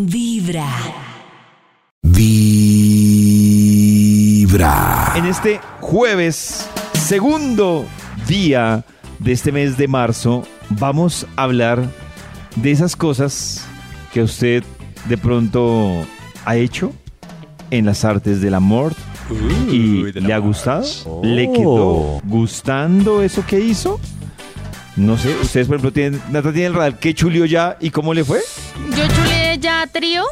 [0.00, 0.70] Vibra.
[2.02, 3.34] Vibra.
[5.16, 7.84] En este jueves, segundo
[8.28, 8.84] día
[9.18, 11.82] de este mes de marzo, vamos a hablar
[12.54, 13.66] de esas cosas
[14.12, 14.62] que usted
[15.06, 16.06] de pronto
[16.44, 16.92] ha hecho
[17.72, 18.92] en las artes del amor
[19.68, 20.86] y le ha gustado.
[21.24, 23.98] ¿Le quedó gustando eso que hizo?
[24.94, 28.14] No sé, ustedes por ejemplo tienen, Nata tiene el radar, ¿qué chulió ya y cómo
[28.14, 28.38] le fue?
[28.96, 30.24] Yo ya trío,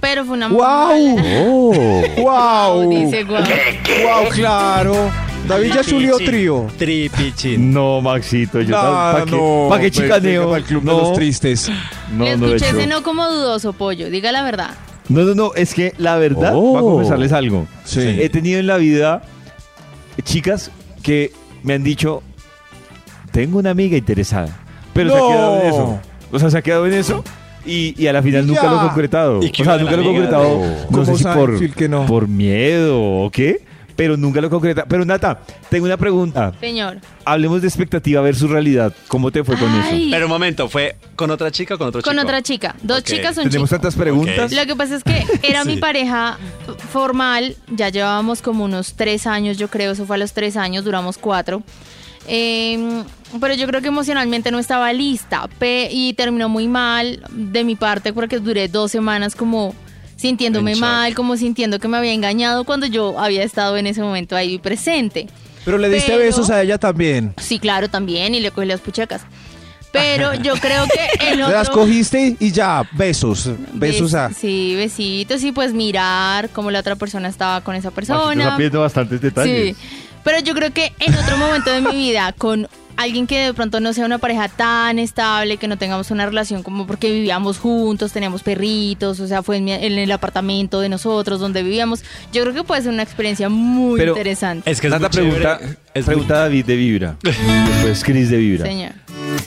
[0.00, 1.16] pero fue una ¡Wow!
[1.36, 2.02] Oh.
[2.18, 2.90] ¡Wow!
[2.90, 3.42] Dice guau.
[3.42, 5.10] ¡Wow, claro!
[5.48, 6.68] David ya subió trío.
[6.78, 7.72] Tripichin.
[7.72, 10.40] No, Maxito, yo Ah, ¿para qué, no, pa' qué pues, chicaneo?
[10.42, 11.68] venga, pa'l club de no, los tristes.
[12.12, 12.78] no, Le no he escuché hecho.
[12.78, 14.08] ese no como dudoso, pollo.
[14.08, 14.70] Diga la verdad.
[15.08, 16.60] No, no, no, es que la verdad, Oh.
[16.60, 17.66] voy a confesarles algo.
[17.84, 18.00] Sí.
[18.20, 19.22] He tenido en la vida
[20.22, 20.70] chicas
[21.02, 21.32] que
[21.64, 22.22] me han dicho,
[23.32, 24.48] tengo una amiga interesada,
[24.94, 25.28] pero se ha No.
[25.28, 26.00] quedado en eso.
[26.30, 27.24] O sea, se ha quedado en eso
[27.64, 28.70] y, y a la final nunca ya.
[28.70, 29.42] lo he concretado.
[29.42, 30.58] ¿Y qué o sea, nunca lo he concretado.
[30.58, 30.66] No.
[30.66, 32.06] No ¿Cómo sé si sabe, por, que no?
[32.06, 33.62] por miedo o qué,
[33.96, 34.86] pero nunca lo he concretado.
[34.88, 36.52] Pero Nata, tengo una pregunta.
[36.60, 36.98] Señor.
[37.24, 38.92] Hablemos de expectativa versus realidad.
[39.08, 40.10] ¿Cómo te fue con Ay, eso?
[40.10, 42.10] Pero un momento, ¿fue con otra chica o con otro chico?
[42.10, 42.74] con otra chica.
[42.82, 43.80] Dos chicas, un Tenemos chico.
[43.80, 44.50] tantas preguntas.
[44.52, 46.38] Lo que pasa es que era mi pareja
[46.90, 50.84] formal, ya llevábamos como unos tres años, yo creo, eso fue a los tres años,
[50.84, 51.62] duramos cuatro.
[52.28, 53.02] Eh,
[53.40, 57.76] pero yo creo que emocionalmente no estaba lista pe- y terminó muy mal de mi
[57.76, 59.74] parte porque duré dos semanas como
[60.16, 64.36] sintiéndome mal, como sintiendo que me había engañado cuando yo había estado en ese momento
[64.36, 65.26] ahí presente.
[65.64, 67.34] Pero le diste Pero- besos a ella también.
[67.38, 69.22] Sí, claro, también, y le cogí las puchecas.
[69.92, 71.56] Pero yo creo que el Te otro...
[71.56, 73.50] las cogiste y ya, besos.
[73.74, 74.30] Besos a.
[74.32, 78.42] Sí, besitos y pues mirar cómo la otra persona estaba con esa persona.
[78.44, 79.76] está pidiendo bastantes detalles.
[79.76, 79.84] Sí,
[80.24, 83.80] pero yo creo que en otro momento de mi vida, con alguien que de pronto
[83.80, 88.12] no sea una pareja tan estable, que no tengamos una relación como porque vivíamos juntos,
[88.12, 92.42] teníamos perritos, o sea, fue en, mi- en el apartamento de nosotros donde vivíamos, yo
[92.42, 94.70] creo que puede ser una experiencia muy Pero- interesante.
[94.70, 95.58] Es que es muy pregunta.
[95.94, 97.16] Es pregunta David de Vibra.
[97.22, 98.66] Después Cris de Vibra.
[98.66, 98.92] Señor.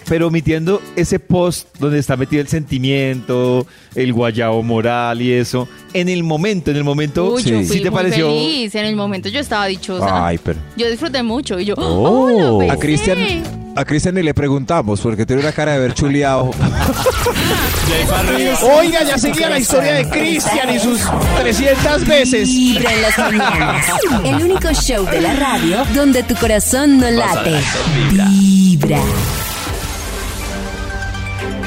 [0.07, 3.65] Pero omitiendo ese post donde está metido el sentimiento,
[3.95, 7.49] el guayabo moral y eso, en el momento, en el momento, Uy, sí.
[7.49, 8.27] yo ¿sí fui te muy pareció?
[8.27, 8.75] feliz.
[8.75, 10.27] En el momento yo estaba dichosa.
[10.27, 10.59] Ay, pero.
[10.77, 12.61] Yo disfruté mucho y yo, Oh.
[12.61, 12.71] ¡oh!
[12.71, 13.17] A Cristian,
[13.75, 16.51] a Cristian ni le preguntamos porque tiene una cara de haber chuleado.
[18.79, 20.99] Oiga, ya seguía la historia de Cristian y sus
[21.41, 22.47] 300 veces.
[22.47, 23.85] Vibra en las mañanas.
[24.23, 27.51] El único show de la radio donde tu corazón no late.
[28.11, 28.99] Vibra.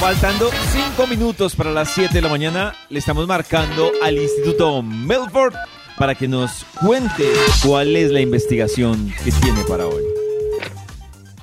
[0.00, 5.54] Faltando cinco minutos para las 7 de la mañana, le estamos marcando al Instituto Melford
[5.98, 7.30] para que nos cuente
[7.62, 10.02] cuál es la investigación que tiene para hoy.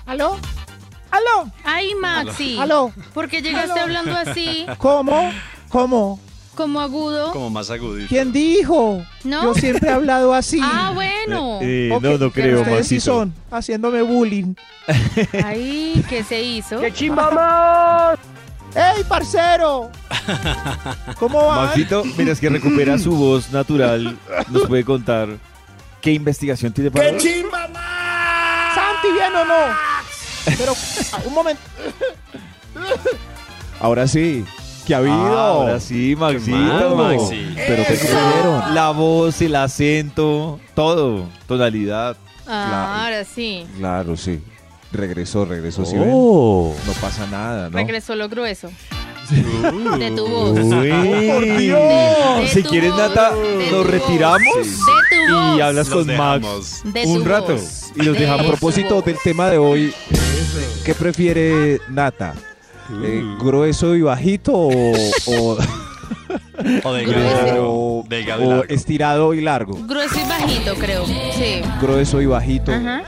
[0.07, 0.37] ¿Aló?
[1.11, 1.51] ¿Aló?
[1.63, 2.57] Ay, Maxi.
[2.57, 2.91] ¿Aló?
[3.13, 5.31] ¿Por qué llegaste hablando así, ¿Cómo?
[5.69, 6.19] ¿Cómo?
[6.55, 7.31] como agudo?
[7.33, 8.09] Como más agudito.
[8.09, 9.05] ¿Quién dijo?
[9.23, 9.43] ¿No?
[9.43, 10.59] Yo siempre he hablado así.
[10.63, 11.59] Ah, bueno.
[11.61, 14.55] Eh, Ok, no, no creo, Ustedes sí son haciéndome bullying.
[15.45, 16.79] Ay, ¿qué se hizo?
[18.75, 19.89] ¡Ey, parcero!
[21.19, 21.67] ¿Cómo van?
[21.67, 24.17] Maxito, mientras que recupera su voz natural,
[24.49, 25.29] nos puede contar
[26.01, 27.19] qué investigación tiene para hoy.
[27.19, 29.75] ¿Santi bien o no?
[30.57, 30.73] Pero,
[31.13, 31.61] ah, un momento.
[33.79, 34.45] Ahora sí.
[34.85, 35.15] ¿Qué ha habido?
[35.15, 36.55] Ahora sí, Maxito.
[36.95, 37.53] mal, Maxi.
[37.55, 38.73] Pero ¿qué creyeron?
[38.73, 42.15] La voz, el acento, todo, tonalidad.
[42.47, 43.67] Ah, ahora sí.
[43.77, 44.41] Claro, sí.
[44.91, 46.73] Regresó, regresó, ¿sí Oh.
[46.75, 46.87] ven?
[46.87, 47.77] No pasa nada, ¿no?
[47.77, 48.69] Regresó lo grueso.
[49.99, 50.51] De tu voz.
[50.57, 50.89] Uy.
[51.29, 52.49] ¡Por Dios!
[52.49, 55.57] Si De quieres, voz, Nata, de nos retiramos voz, De tu voz.
[55.57, 57.07] y hablas Los con Max dejamos.
[57.17, 57.91] Un rato voz.
[57.95, 58.45] y los De dejamos.
[58.45, 59.93] A propósito del tema de hoy,
[60.85, 62.33] ¿qué prefiere Nata?
[63.03, 64.71] Eh, ¿Grueso y bajito o,
[65.27, 65.57] o-
[66.85, 68.63] O Delgado y o largo.
[68.69, 69.77] estirado y largo?
[69.85, 71.05] Grueso y bajito, creo.
[71.05, 71.61] Sí.
[71.81, 72.71] Grueso y bajito.
[72.71, 73.03] Ajá.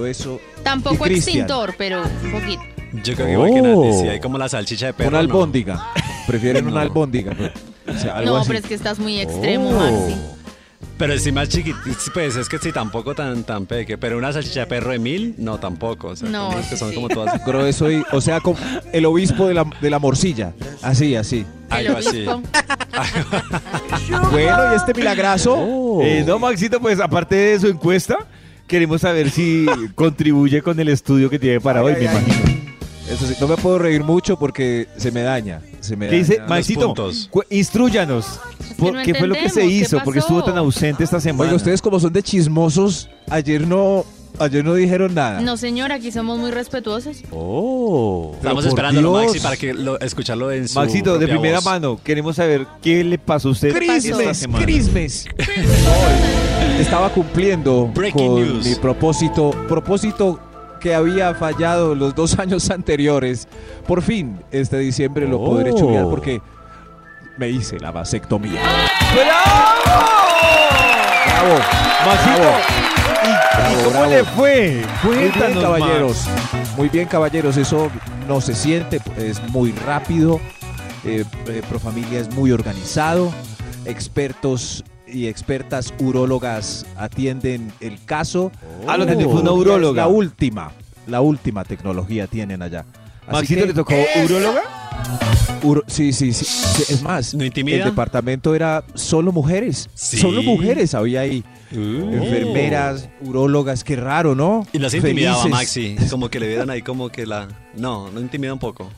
[0.00, 0.40] Grueso.
[0.62, 2.62] Tampoco extintor, pero un poquito.
[3.04, 3.84] Yo creo que igual que Oh.
[3.84, 5.08] Nati, sí, hay como la salchicha de perro.
[5.10, 5.24] Una ¿no?
[5.24, 5.86] albóndiga.
[6.26, 6.72] Prefieren No.
[6.72, 7.32] una albóndiga.
[7.36, 7.52] pero,
[7.96, 8.48] o sea, algo No, así.
[8.48, 9.72] pero es que estás muy extremo, Oh.
[9.78, 10.16] Maxi.
[10.96, 11.78] Pero sí más chiquito,
[12.12, 13.96] pues es que sí, tampoco tan, tan peque.
[13.96, 16.08] Pero una salchicha de perro de mil, no tampoco.
[16.08, 16.94] O sea, No, como que sí, son sí.
[16.94, 17.42] como todas.
[17.46, 18.58] Grueso y, o sea, como
[18.92, 20.52] el obispo de la, de la morcilla.
[20.82, 21.46] Así, así.
[21.70, 22.26] El Algo así.
[24.30, 26.00] Bueno, y este milagrazo.
[26.02, 28.18] Eh, no, Maxito, pues aparte de su encuesta,
[28.70, 32.60] queremos saber si contribuye con el estudio que tiene para hoy, Ay, me imagino.
[33.10, 35.60] Eso sí, no me puedo reír mucho porque se me daña.
[35.80, 36.36] Se me ¿Qué dice?
[36.36, 36.48] daña.
[36.48, 37.26] Maxito, puntos.
[37.28, 38.38] cu- instruyanos.
[38.78, 40.04] ¿Por no ¿Qué fue lo que se entendemos, ¿qué hizo?
[40.04, 41.42] Porque estuvo tan ausente esta semana.
[41.42, 44.04] Oiga, ustedes como son de chismosos, ayer no,
[44.38, 45.40] ayer no dijeron nada.
[45.40, 47.16] No, señor, aquí somos muy respetuosos.
[47.32, 48.30] Oh.
[48.36, 49.02] Estamos Dios.
[49.12, 51.64] Maxi, para que lo, escucharlo en su Maxito, de primera voz.
[51.64, 54.64] mano, queremos saber qué le pasó a usted esta Crismes, semana.
[54.64, 55.26] Crismes.
[56.80, 58.66] Estaba cumpliendo Breaking con news.
[58.66, 60.40] mi propósito, propósito
[60.80, 63.46] que había fallado los dos años anteriores.
[63.86, 65.76] Por fin, este diciembre lo podré Oh.
[65.76, 66.40] chulear porque
[67.36, 68.60] me hice la vasectomía.
[69.14, 70.06] ¡Bravo!
[71.26, 71.58] Bravo.
[72.06, 72.48] Maxito,
[73.22, 74.06] ¿y- ¿y, Bravo, cómo bravo.
[74.10, 74.82] le fue?
[75.02, 76.26] Muy bien, Cuéntanos, caballeros.
[76.52, 76.76] Max.
[76.76, 77.56] Muy bien, caballeros.
[77.58, 77.90] Eso
[78.26, 80.40] no se siente, es muy rápido.
[81.04, 83.32] Eh, eh, Profamilia es muy organizado.
[83.84, 88.50] Expertos y expertas urólogas atienden el caso.
[88.86, 90.02] Ah, lo atendió, La fue una uróloga.
[90.02, 90.72] La última,
[91.06, 92.84] la última tecnología tienen allá.
[93.26, 94.62] Así Maxito, que- ¿le tocó uróloga?
[95.62, 97.52] Uro- sí, sí, sí, sí, Es más, ¿No el
[97.84, 99.88] departamento era solo mujeres.
[99.94, 100.16] Sí.
[100.18, 101.44] Solo mujeres había ahí.
[101.72, 101.76] Uh.
[102.14, 104.66] Enfermeras, urólogas, qué raro, ¿no?
[104.72, 105.50] Y las intimidaba Felices.
[105.50, 107.46] Maxi, como que le vieran ahí como que la...
[107.76, 108.90] No, no intimida un poco.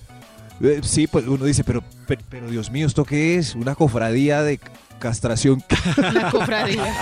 [0.62, 3.54] Eh, Sí, pues uno dice, pero, pero, pero Dios mío, ¿esto qué es?
[3.56, 4.58] ¿Una cofradía de
[5.02, 5.62] castración?
[5.98, 6.94] Una cofradía.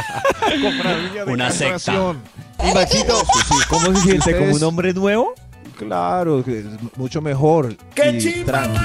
[1.27, 2.15] Una secta.
[2.65, 3.23] Y Maxito,
[3.69, 4.37] ¿cómo se siente?
[4.39, 5.35] ¿Como un hombre nuevo?
[5.77, 6.43] Claro,
[6.97, 7.77] mucho mejor.
[7.97, 8.79] y tranqui.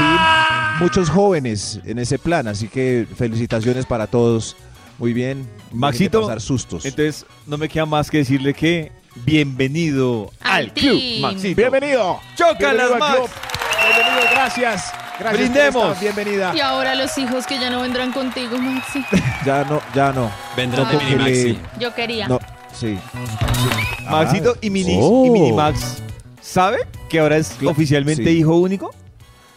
[0.00, 4.56] Y- muchos jóvenes en ese plan, así que felicitaciones para todos.
[4.98, 5.46] Muy bien.
[5.72, 6.84] Maxito, de pasar sustos.
[6.86, 8.92] Entonces, no me queda más que decirle que
[9.24, 11.00] bienvenido al, Al club.
[11.20, 11.56] Maxito.
[11.56, 12.18] Bienvenido.
[12.34, 13.14] ¡Chócalas, Bienvenido Max!
[13.16, 13.30] club.
[13.94, 14.92] Bienvenido, gracias.
[15.18, 15.50] Gracias.
[15.50, 15.98] Brindemos.
[16.00, 16.52] Bienvenida.
[16.54, 19.04] Y ahora los hijos que ya no vendrán contigo, Maxi.
[19.46, 20.30] Ya no, ya no.
[20.56, 21.58] Vendrán No, de Mini Maxi.
[21.80, 22.28] Yo quería.
[22.28, 22.38] No,
[22.72, 22.98] sí.
[24.10, 24.58] Maxito Ah.
[24.60, 25.26] y, Mini, Oh.
[25.26, 25.98] y Minimax,
[26.40, 26.78] ¿sabe
[27.08, 28.30] que ahora es oficialmente sí.
[28.30, 28.94] hijo único?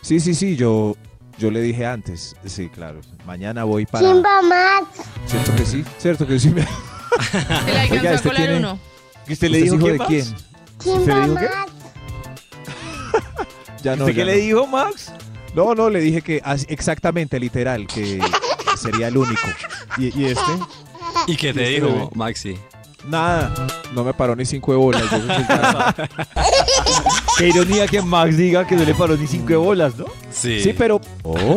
[0.01, 0.95] Sí, sí, sí, yo,
[1.37, 2.35] yo le dije antes.
[2.45, 3.01] Sí, claro.
[3.25, 4.07] Mañana voy para.
[4.07, 4.87] Chimba Max.
[5.25, 5.83] ¿Cierto que sí?
[5.97, 6.49] ¿Cierto que sí?
[6.49, 6.61] Se le
[7.81, 8.79] alcanzó Oiga, a este colar tiene- uno.
[9.27, 10.07] ¿Y usted le ¿Usted es dijo hijo de Max?
[10.07, 10.35] quién?
[10.77, 11.49] ¿Usted Chimba le dijo qué?
[11.49, 11.71] Max.
[13.83, 15.11] Ya no, ¿Usted qué le dijo, Max?
[15.55, 18.19] No, no, le dije que exactamente, literal, que
[18.77, 19.47] sería el único.
[19.97, 20.51] ¿Y, y este?
[21.27, 22.09] ¿Y qué te este dijo, bebé?
[22.15, 22.57] Maxi?
[23.07, 23.67] Nada.
[23.93, 25.03] No me paró ni cinco de bolas.
[27.37, 30.05] Qué ironía que Max diga que no le paró ni cinco bolas, ¿no?
[30.31, 30.61] Sí.
[30.61, 30.99] Sí, pero,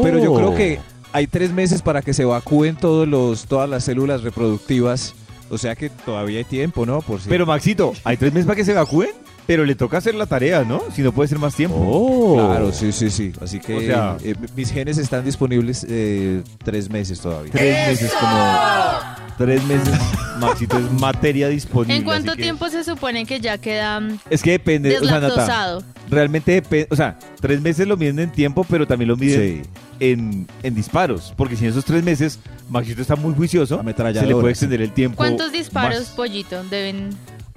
[0.03, 0.79] pero yo creo que
[1.13, 5.15] hay tres meses para que se evacúen todos los, todas las células reproductivas.
[5.51, 7.03] O sea que todavía hay tiempo, ¿no?
[7.03, 7.29] Por si.
[7.29, 9.11] Pero Maxito, hay tres meses para que se evacúen,
[9.47, 10.83] pero le toca hacer la tarea, ¿no?
[10.95, 12.35] Si no puede ser más tiempo.
[12.37, 13.33] Claro, sí, sí, sí.
[13.41, 17.51] Así que O sea- eh, mis genes están disponibles eh, tres meses todavía.
[17.53, 19.23] Tres meses como...
[19.39, 19.99] Tres meses,
[20.39, 21.97] Maxito, es materia disponible.
[21.97, 25.21] ¿En cuánto que- tiempo se supone que ya queda mm, Es que depende, o sea,
[25.21, 25.79] Nata,
[26.09, 29.71] realmente depende, o sea, tres meses lo miden en tiempo, pero también lo miden Sí.
[30.01, 34.35] en, en disparos, porque si en esos tres meses Maxito está muy juicioso, se le
[34.35, 35.17] puede extender el tiempo.
[35.17, 36.09] ¿Cuántos disparos, más.
[36.11, 37.11] pollito, deben...?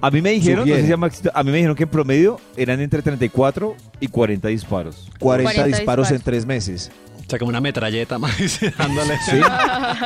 [0.05, 1.89] A mí me dijeron, no sé si a Maxito, a mí me dijeron que en
[1.89, 5.09] promedio eran entre 34 y 40 disparos.
[5.17, 6.91] 40, 40 disparos en tres meses.
[7.25, 9.17] O sea, como una metralleta, Maxi, dándole.
[9.25, 9.37] Sí.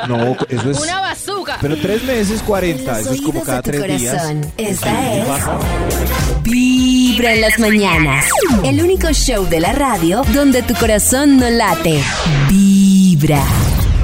[0.07, 0.79] No, eso es.
[0.79, 1.57] ¡Una bazooka!
[1.59, 2.99] Pero tres meses, 40.
[3.01, 4.33] Eso es como cada tres días.
[4.55, 5.27] Esta es
[6.43, 8.25] Vibra en las mañanas.
[8.63, 12.01] El único show de la radio donde tu corazón no late.
[12.47, 13.43] Vibra.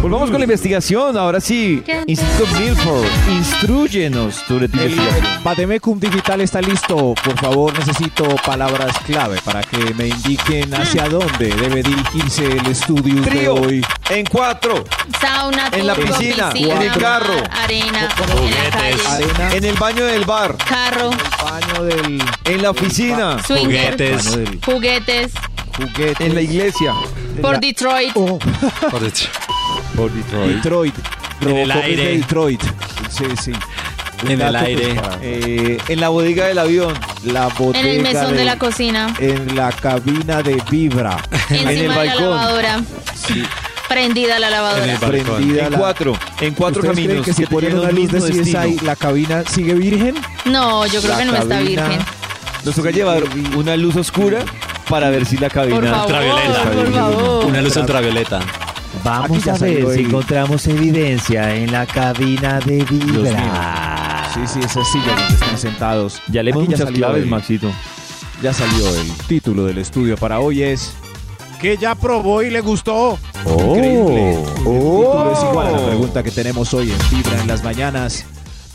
[0.05, 1.81] Volvamos con la investigación, ahora sí.
[2.05, 5.43] Instituto Milford, instruyenos sobre tu El investigación.
[5.43, 7.15] Bademecum Digital está listo.
[7.23, 13.19] Por favor, necesito palabras clave para que me indiquen hacia dónde debe dirigirse el estudio
[13.23, 13.85] de hoy.
[14.11, 14.83] en cuatro,
[15.19, 17.33] Sauna, En la turco, piscina, en el carro.
[17.63, 19.07] arena, en Juguetes.
[19.07, 21.09] Arena, en el baño del bar, carro,
[21.43, 24.37] baño del en la oficina, swinger, Juguetes.
[24.63, 25.31] juguetes,
[25.75, 26.23] juguete.
[26.27, 26.93] en la iglesia.
[27.41, 28.37] por la- Detroit, Oh,
[28.91, 29.29] Por detrás.
[29.95, 30.55] Por Detroit.
[30.55, 30.95] Detroit.
[31.41, 32.03] En el aire.
[32.05, 32.61] de Detroit.
[33.09, 33.51] Sí, sí.
[34.23, 34.95] Un En el aire.
[34.95, 36.93] para Eh, en la bodega del avión.
[37.25, 41.17] la bodega en el mesón de del- la cocina, En la cabina de Vibra.
[41.49, 42.23] encima el de la balcón.
[42.29, 42.81] lavadora,
[43.89, 44.85] prendida la En lavadora.
[44.99, 45.09] balcón.
[45.35, 46.17] Prendida En la- cuatro.
[46.39, 49.73] En cuatro ¿Ustedes creen caminos que si ponen una luz de CSI, la cabina sigue
[49.73, 50.15] virgen?
[50.45, 52.05] No, yo creo La que no está cabina- virgen.
[52.63, 53.23] Nos toca llevar
[53.55, 54.39] una luz oscura
[54.89, 55.75] para ver si la cabina.
[55.75, 56.63] Por favor, ultravioleta.
[56.71, 57.45] por favor.
[57.45, 58.39] Una luz ultravioleta.
[59.03, 64.29] Aquí ya salió el- encontramos evidencia en la cabina de Vibra.
[64.33, 66.21] Sí, sí, esas sillas donde están sentados.
[66.27, 67.71] Ya leemos muchas claves, Maxito.
[68.41, 70.93] Ya salió el título del estudio para hoy es
[71.61, 73.17] que ya probó y le gustó.
[73.45, 73.75] Oh.
[73.75, 74.33] Increíble.
[74.33, 75.85] El título es igual a la Oh.
[75.87, 78.25] pregunta que tenemos hoy en Vibra en las mañanas.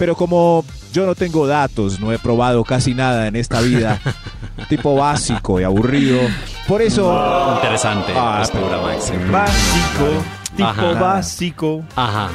[0.01, 0.65] Pero como
[0.95, 4.01] yo no tengo datos, no he probado casi nada en esta vida,
[4.71, 6.19] tipo básico y aburrido,
[6.67, 7.53] por eso...
[7.57, 9.13] Interesante Ah, postura, Maxi.
[9.31, 10.25] Básico,
[10.57, 10.93] tipo Ajá.
[10.95, 11.83] básico.
[11.97, 12.31] Ajá.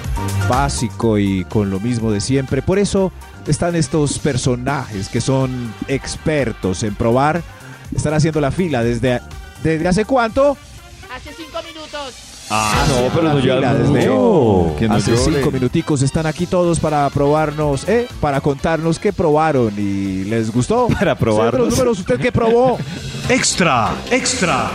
[0.47, 2.61] básico y con lo mismo de siempre.
[2.61, 3.11] Por eso
[3.47, 7.41] están estos personajes que son expertos en probar.
[7.95, 9.21] Están haciendo la fila desde,
[9.63, 10.55] desde hace cuánto?
[11.11, 12.13] Hace cinco minutos.
[12.49, 14.03] Ah, no, pero no ya desde
[14.77, 15.35] que no hace llore.
[15.39, 20.87] cinco minuticos están aquí todos para probarnos, eh, para contarnos qué probaron y les gustó.
[20.99, 21.69] Para los probarnos.
[21.69, 22.77] números, ¿usted qué probó?
[23.29, 24.69] Extra, extra.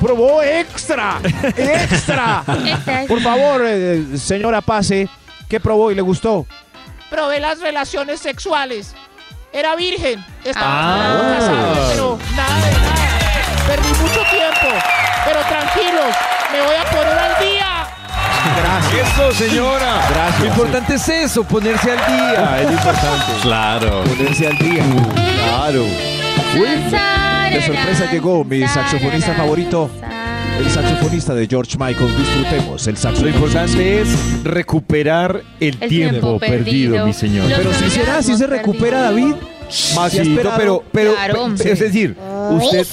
[0.00, 1.20] probó extra,
[1.56, 2.42] extra.
[3.08, 5.08] Por favor, eh, señora Pase,
[5.48, 6.44] ¿qué probó y le gustó?
[7.08, 8.94] Probé las relaciones sexuales.
[9.52, 10.24] Era virgen.
[10.44, 11.34] Estaba Ah.
[11.38, 12.91] casado, pero nada de nada.
[16.52, 17.86] Me voy a poner al día.
[18.56, 19.08] Gracias.
[19.12, 20.00] Eso, señora.
[20.10, 20.40] Gracias.
[20.40, 22.58] Lo importante es eso, ponerse al día.
[22.60, 23.32] Es lo importante.
[23.42, 24.04] Claro.
[24.04, 24.84] Ponerse al día.
[25.48, 25.84] Claro.
[27.52, 29.90] De sorpresa llegó mi saxofonista favorito,
[30.58, 32.16] el saxofonista de George Michael.
[32.16, 33.38] Disfrutemos el Lo saxofonista.
[33.38, 37.06] importante es recuperar el, El tiempo, tiempo perdido, perdido.
[37.06, 37.46] mi señor.
[37.54, 39.34] Pero si será, si se recupera David.
[39.94, 40.58] Maxito, esperado.
[40.58, 41.54] pero, pero, Claro.
[41.56, 42.14] pe- es decir,
[42.50, 42.86] usted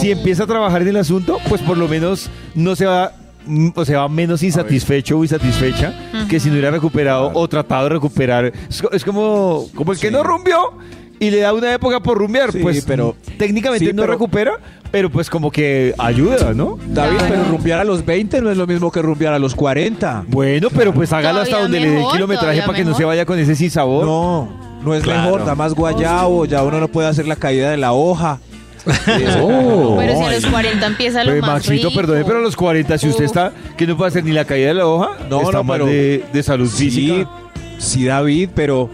[0.00, 3.12] si empieza a trabajar en el asunto, pues por lo menos no se va,
[3.46, 5.94] mm, o se va menos insatisfecho o insatisfecha
[6.28, 8.52] que si no hubiera recuperado o tratado de recuperar.
[8.68, 10.72] Es, co- es como, como el que no rumbió
[11.18, 14.52] y le da una época por rumbear, Sí, pues pero- técnicamente sí, no pero- recupera,
[14.90, 16.78] pero pues como que ayuda, ¿no?
[16.88, 17.34] David, Claro.
[17.34, 20.24] pero rumbear a los 20 no es lo mismo que rumbear a los 40.
[20.28, 23.24] Bueno, pero pues hágalo hasta donde le dé el kilometraje para que no se vaya
[23.26, 24.04] con ese sin sabor.
[24.06, 24.48] No,
[24.82, 25.22] no es Claro.
[25.24, 28.40] mejor, da más guayabo, ya uno no puede hacer la caída de la hoja.
[29.42, 29.96] Oh.
[29.98, 32.00] Pero si a los 40 empieza lo Pues, más Maxito, rico.
[32.00, 34.68] perdone, pero a los 40, si usted está que no puede hacer ni la caída
[34.68, 37.28] de la hoja, No, está no, mal pero- de, de salud Sí, física.
[37.78, 38.90] sí, David, pero,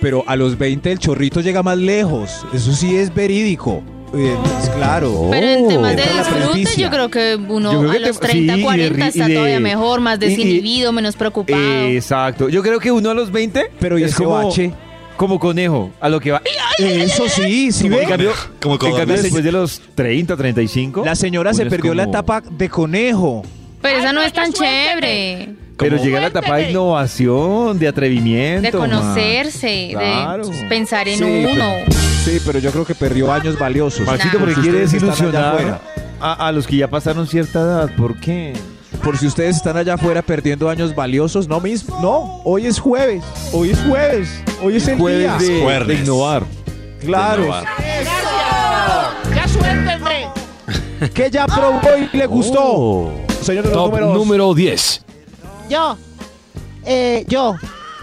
[0.00, 2.44] pero a los 20 el chorrito llega más lejos.
[2.52, 3.82] Eso sí es verídico.
[4.12, 5.28] Eh, es claro.
[5.30, 6.84] Pero en temas de Entra la disfrute, presbicia.
[6.84, 9.04] yo creo que uno Yo creo a que los te- 30, sí, y de 40
[9.04, 11.62] ri- está y de- todavía mejor, más y- y- desinhibido, menos preocupado.
[11.62, 12.48] Exacto.
[12.48, 14.72] Yo creo que uno a los 20 Pero ¿y es ese como, bache?
[15.20, 16.40] Como conejo, a lo que va.
[16.78, 18.06] Eso sí, sí En ve.
[18.08, 21.02] cambio, Como en cambio, después de los 30, 35.
[21.04, 23.42] La señora se uno es perdió la etapa de conejo.
[23.82, 25.56] Pero esa no es tan chévere.
[25.76, 28.62] Pero llega la etapa de innovación, de atrevimiento.
[28.62, 30.48] De conocerse, Claro.
[30.48, 31.70] de pensar en Sí, uno.
[32.24, 34.06] Sí, pero yo creo que perdió años valiosos.
[34.06, 34.40] Maxito, Nah.
[34.40, 35.80] porque Si quiere desilusionar
[36.18, 37.90] a los que ya pasaron cierta edad.
[37.94, 38.54] ¿Por qué?
[39.02, 41.98] Por si ustedes están allá afuera perdiendo años valiosos, no mismo.
[42.00, 43.24] No, hoy es jueves.
[43.52, 44.28] Hoy es jueves.
[44.62, 45.54] Hoy es el Jueves día.
[45.56, 45.88] de, Jueves.
[45.88, 46.42] de innovar.
[47.00, 47.42] Claro.
[47.44, 47.64] Innovar.
[49.34, 50.28] Ya suéltenme.
[51.14, 51.80] Que ya probó
[52.12, 52.60] y le gustó.
[52.62, 53.12] Oh.
[53.40, 54.14] Señor de los Top números.
[54.14, 55.02] número 10.
[55.70, 55.96] Yo.
[56.84, 57.54] Eh, yo.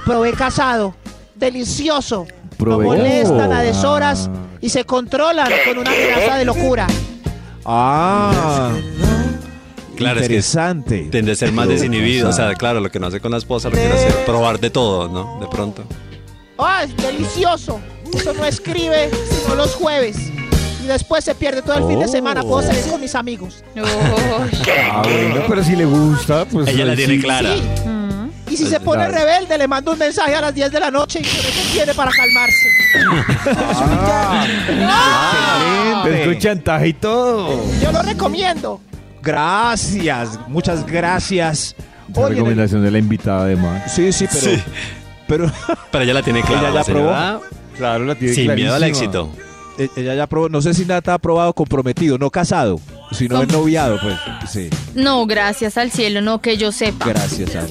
[0.03, 0.95] Probé casado.
[1.35, 2.25] Delicioso.
[2.57, 3.61] Probé- No molestan a Oh.
[3.61, 6.87] deshoras y se controlan con una amenaza de locura.
[7.63, 8.71] Ah.
[9.97, 11.07] Claro, es que Interesante.
[11.11, 12.29] tiende a ser más desinhibido.
[12.29, 14.69] O sea, claro, lo que no hace con la esposa lo quiere hacer probar de
[14.69, 15.39] todo, ¿no?
[15.41, 15.83] De pronto.
[16.57, 17.79] ¡Ah, es delicioso!
[18.13, 19.09] Eso no escribe
[19.43, 20.17] sino los jueves.
[20.83, 22.41] Y después se pierde todo el fin de semana.
[22.41, 23.63] Puedo salir con mis amigos.
[23.77, 26.67] Ah, bueno, pero si le gusta, pues.
[26.69, 27.21] Ella la tiene sí.
[27.21, 27.55] clara.
[27.85, 28.07] Mm.
[28.49, 29.17] Y si se pone Claro.
[29.25, 31.93] rebelde, le mando un mensaje a las 10 de la noche y con eso tiene
[31.93, 32.69] para calmarse.
[34.89, 36.39] Ah, es con excelente.
[36.39, 37.59] chantaje y todo.
[37.81, 38.81] Yo lo recomiendo.
[39.27, 41.75] Gracias, muchas gracias.
[42.15, 43.91] La Oye, recomendación de la invitada, además.
[43.93, 44.41] Sí, sí, pero.
[44.41, 44.61] Sí.
[45.27, 45.51] Pero
[45.91, 46.59] Pero ella la tiene clara.
[46.61, 47.39] Ella ya la señora,
[47.77, 49.29] Claro, la tiene Sin miedo al éxito.
[49.77, 50.47] eh, ella ya probó.
[50.47, 52.79] No sé si Nata ha probado comprometido, no casado,
[53.11, 54.15] sino en noviado, pues.
[54.49, 57.07] Sí, No, gracias al cielo, no que yo sepa.
[57.09, 57.69] gracias, Al.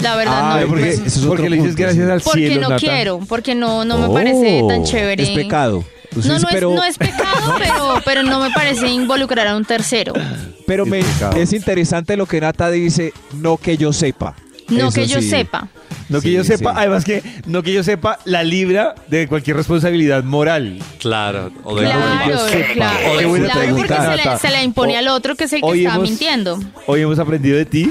[0.00, 0.56] La verdad Ah, no.
[0.56, 2.10] Pero porque, Ese es porque le dices punto, gracias sí.
[2.12, 2.80] al Porque cielo, no Nata.
[2.80, 5.22] quiero, porque no, no me Oh, parece tan chévere.
[5.24, 5.84] Es pecado.
[6.24, 9.64] No, no, pero, es, no es pecado, pero, pero no me parece involucrar a un
[9.66, 10.14] tercero.
[10.68, 11.36] Pero Es me- pecado.
[11.36, 14.36] es interesante lo que Nata dice, no que yo sepa.
[14.68, 15.30] No Eso que yo sí.
[15.30, 15.66] sepa.
[16.10, 16.76] No que Sí, yo sepa, sí.
[16.78, 20.78] además que no que yo sepa la libra de cualquier responsabilidad moral.
[21.00, 21.50] Claro.
[21.64, 22.38] O de Claro,
[22.74, 23.18] claro.
[23.18, 25.62] Qué buena Claro, porque se le, se le impone O- al otro que es el
[25.62, 26.58] que está hemos- mintiendo.
[26.86, 27.90] Hoy hemos aprendido de ti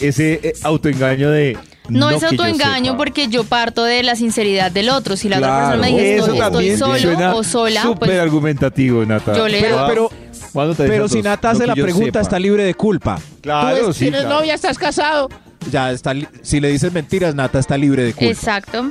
[0.00, 1.58] ese eh, autoengaño de.
[1.90, 5.18] No, es yo autoengaño porque yo parto de la sinceridad del otro.
[5.18, 9.36] Si la otra persona me dice estoy, estoy solo o sola, súper pues argumentativo, Nata.
[9.36, 10.10] yo le Pero, pero,
[10.54, 11.24] ¿Cuándo te pero si dos?
[11.24, 12.20] Nata No hace que la yo pregunta, sepa.
[12.22, 13.18] está libre de culpa.
[13.42, 14.04] Claro, es- sí.
[14.04, 14.36] tienes claro.
[14.38, 15.28] novia, estás casado.
[15.70, 18.32] Ya está, li- si le dices mentiras, Nata está libre de culpa.
[18.32, 18.90] Exacto.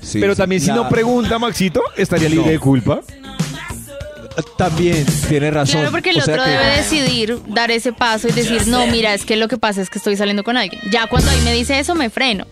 [0.00, 0.38] Sí, Pero sí.
[0.40, 2.52] también si La- no pregunta, Maxito, estaría libre No.
[2.52, 3.00] de culpa.
[4.56, 5.80] También tiene razón.
[5.80, 8.86] Claro, porque el O sea otro que- debe decidir dar ese paso y decir, no,
[8.86, 10.80] mira, es que lo que pasa es que estoy saliendo con alguien.
[10.90, 12.46] Ya cuando ahí me dice eso, me freno.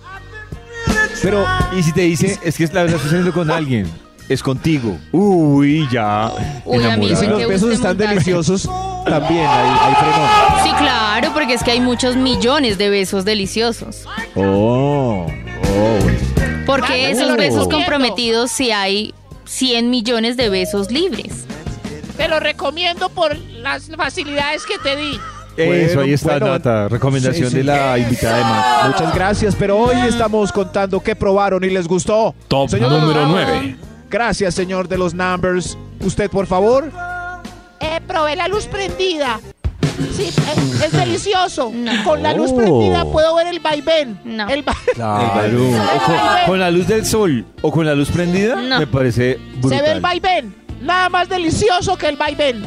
[1.22, 1.46] Pero,
[1.78, 3.90] y si te dice, es que es la verdad, estoy saliendo con alguien,
[4.30, 4.96] es contigo.
[5.12, 6.30] Uy, ya.
[6.64, 8.14] Uy, a mí sí los que besos están montarse.
[8.14, 8.62] deliciosos,
[9.04, 10.28] también hay, hay frenón.
[10.62, 14.04] Sí, claro, porque es que hay muchos millones de besos deliciosos.
[14.36, 15.98] Oh, oh.
[16.64, 19.12] Porque Claro, esos besos comprometidos si hay
[19.46, 21.44] 100 millones de besos libres.
[22.16, 25.18] Te lo recomiendo por las facilidades que te di.
[25.56, 26.46] Eso, Bueno, ahí está, bueno.
[26.52, 26.88] Nata.
[26.88, 27.56] Recomendación Sí, sí.
[27.56, 28.88] de la invitada de Max.
[29.00, 32.32] Muchas gracias, pero hoy estamos contando qué probaron y les gustó.
[32.46, 33.48] Top Señor número Numbers.
[33.50, 33.76] 9.
[34.10, 35.78] Gracias, señor de los numbers.
[36.00, 36.90] Usted, por favor.
[37.80, 39.40] Eh, probé la luz prendida.
[40.16, 41.70] Sí, es, es delicioso.
[41.72, 41.94] No.
[41.94, 42.56] Y con la luz Oh.
[42.56, 44.18] prendida puedo ver el vaivén.
[44.24, 44.48] No.
[44.48, 45.62] El va- Claro.
[45.68, 48.78] O con, con la luz del sol o con la luz prendida, No.
[48.80, 49.78] me parece brutal.
[49.78, 50.54] Se ve el vaivén.
[50.82, 52.64] Nada más delicioso que el vaivén.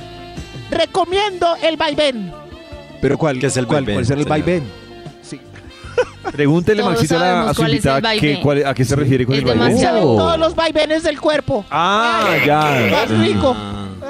[0.71, 2.31] Recomiendo el vaivén.
[3.01, 4.29] Pero ¿cuál, ¿Qué es el cuál, vaivén, cuál es el señor?
[4.29, 4.63] vaivén?
[6.31, 8.41] Pregúntele, Todos Maxito, a, la- a su cuál es el invitada que, vaivén.
[8.41, 9.67] cuál- a qué se refiere con Es el vaivén.
[9.67, 10.01] Demasiado.
[10.11, 10.17] Oh.
[10.17, 11.65] todos los vaivenes del cuerpo.
[11.69, 13.05] Ah, Más ya.
[13.05, 13.55] rico.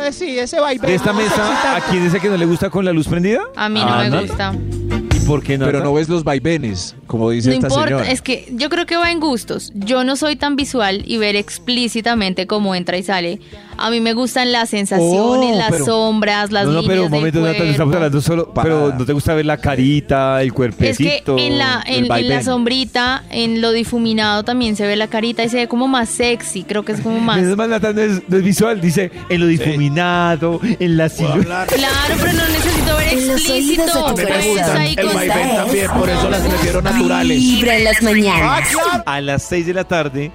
[0.06, 0.88] Eh, sí, ese vaivén.
[0.90, 3.42] De esta mesa, ¿a quién dice que no le gusta con la luz prendida?
[3.56, 4.54] A mí no Ah, me gusta.
[5.16, 5.66] ¿Y por qué no?
[5.66, 8.12] Pero no ves los vaivenes, como dice No esta importa, señora.
[8.12, 9.72] es que yo creo que va en gustos.
[9.76, 13.40] Yo no soy tan visual y ver explícitamente cómo entra y sale.
[13.86, 17.06] A mí me gustan las sensaciones, Oh, las pero- sombras, las no, no, líneas pero
[17.06, 17.96] un del momento, Nata, no estamos cuerpo.
[17.98, 18.54] hablando solo.
[18.54, 21.38] Pero no te gusta ver la carita, el Es que cuerpecito.
[21.38, 22.44] en la, el en, en la vaivén.
[22.44, 26.64] sombrita, en lo difuminado también se ve la carita y se ve como más sexy.
[26.64, 27.40] Creo que es como más.
[27.40, 31.66] Es más, Nata, no es, no es visual, dice en lo difuminado, en la silueta.
[31.68, 33.82] Claro, pero no necesito ver En los explícito.
[33.84, 34.78] oídos de tu Pues corazón.
[34.78, 37.38] ahí El con- vaivén también, por eso las prefiero naturales.
[37.38, 38.70] Vibra en las mañanas.
[39.06, 40.32] A las 6 de la tarde,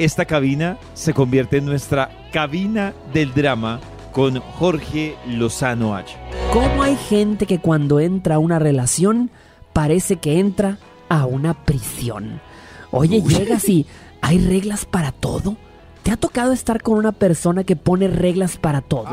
[0.00, 3.80] esta cabina se convierte en nuestra cabina del drama
[4.12, 6.16] con Jorge Lozano H.
[6.54, 9.30] ¿Cómo hay gente que cuando entra a una relación
[9.74, 10.78] parece que entra
[11.10, 12.40] a una prisión?
[12.90, 13.86] Oye, llegas y
[14.22, 15.56] hay reglas para todo.
[16.02, 19.06] ¿Te ha tocado estar con una persona que pone reglas para todo?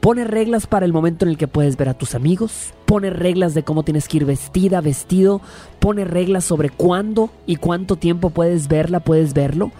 [0.00, 3.54] Pone reglas para el momento en el que puedes ver a tus amigos, pone reglas
[3.54, 5.40] de cómo tienes que ir vestida, vestido,
[5.78, 9.70] pone reglas sobre cuándo y cuánto tiempo puedes verla, puedes verlo.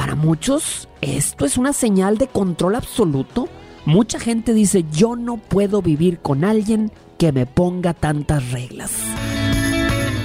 [0.00, 3.50] Para muchos, esto es una señal de control absoluto.
[3.84, 8.92] Mucha gente dice, yo no puedo vivir con alguien que me ponga tantas reglas.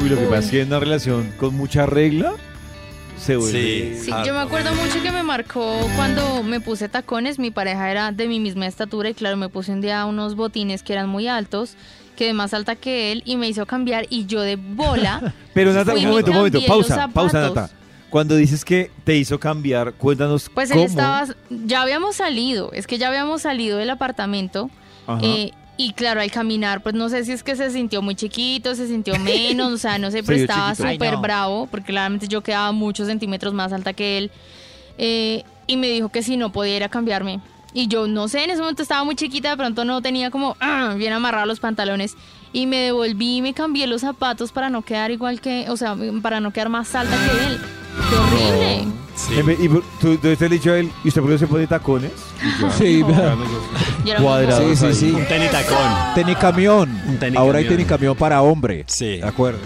[0.01, 2.35] Uy, lo que pasa es que en una relación con mucha regla
[3.19, 3.99] se vuelve.
[3.99, 7.37] Sí, yo me acuerdo mucho que me marcó cuando me puse tacones.
[7.37, 10.83] Mi pareja era de mi misma estatura y claro, me puse un día unos botines
[10.83, 11.75] que eran muy altos,
[12.15, 15.33] quedé más alta que él y me hizo cambiar y yo de bola.
[15.53, 17.41] Pero Nata, un momento, un momento, pausa, pausa.
[17.41, 17.69] Nata.
[18.15, 20.79] Cuando dices que te hizo cambiar, cuéntanos Pues cómo.
[20.83, 24.69] él estaba, ya habíamos salido, es que ya habíamos salido del apartamento
[25.05, 25.19] Ajá.
[25.21, 28.73] eh, y claro, al caminar, pues no sé si es que se sintió muy chiquito,
[28.73, 30.87] se sintió menos, o sea, no prestaba chiquito.
[30.87, 31.21] Ay, súper no.
[31.21, 34.31] bravo, porque claramente yo quedaba muchos centímetros más alta que él,
[34.97, 37.41] eh, y me dijo que si no podía ir a cambiarme.
[37.73, 40.55] Y yo no sé, en ese momento estaba muy chiquita, de pronto no tenía como
[40.95, 42.15] bien amarrados los pantalones.
[42.53, 45.97] Y me devolví y me cambié los zapatos para no quedar igual que, o sea,
[46.21, 47.59] para no quedar más alta que él.
[48.09, 48.87] ¡Qué horrible!
[49.37, 51.47] En vez- Y tú, tú te has dicho a él, ¿y usted por qué se
[51.47, 52.11] pone tacones?
[52.77, 54.23] Sí, No.
[54.23, 54.61] Cuadrado.
[54.69, 55.11] sí, sí, sí.
[55.11, 56.13] Un tenitacón.
[56.13, 56.89] Tenicamión.
[56.89, 57.37] Un tenicamión.
[57.37, 58.83] Ahora hay tenicamión para hombre.
[58.87, 59.17] Sí.
[59.17, 59.59] ¿De acuerdo?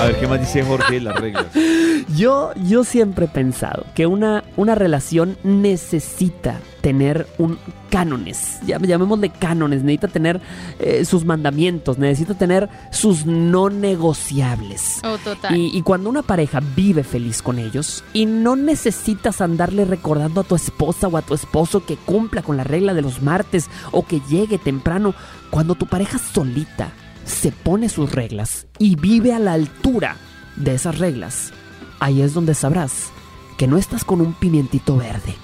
[0.00, 1.46] A ver, ¿qué más dice Jorge de las reglas?
[2.16, 7.58] Yo, yo siempre he pensado que una, una relación necesita tener un
[7.90, 10.40] cánones, llam- llamémosle cánones, necesita tener
[10.78, 15.00] eh, sus mandamientos, necesita tener sus no negociables.
[15.04, 15.56] Oh, total.
[15.56, 20.44] Y, y cuando una pareja vive feliz con ellos y no necesitas andarle recordando a
[20.44, 24.06] tu esposa o a tu esposo que cumpla con la regla de los martes o
[24.06, 25.14] que llegue temprano,
[25.50, 26.92] cuando tu pareja solita
[27.24, 30.16] se pone sus reglas y vive a la altura
[30.56, 31.52] de esas reglas,
[32.00, 33.10] ahí es donde sabrás
[33.56, 35.34] que no estás con un pimientito verde,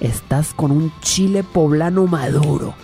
[0.00, 2.74] estás con un chile poblano maduro.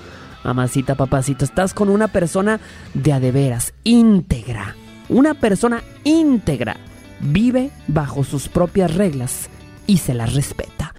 [0.45, 2.61] Mamacita, papacito, estás con una persona
[2.93, 4.77] de a de veras, íntegra.
[5.09, 6.77] Una persona íntegra.
[7.21, 9.49] Vive bajo sus propias reglas
[9.87, 10.95] y se las respeta.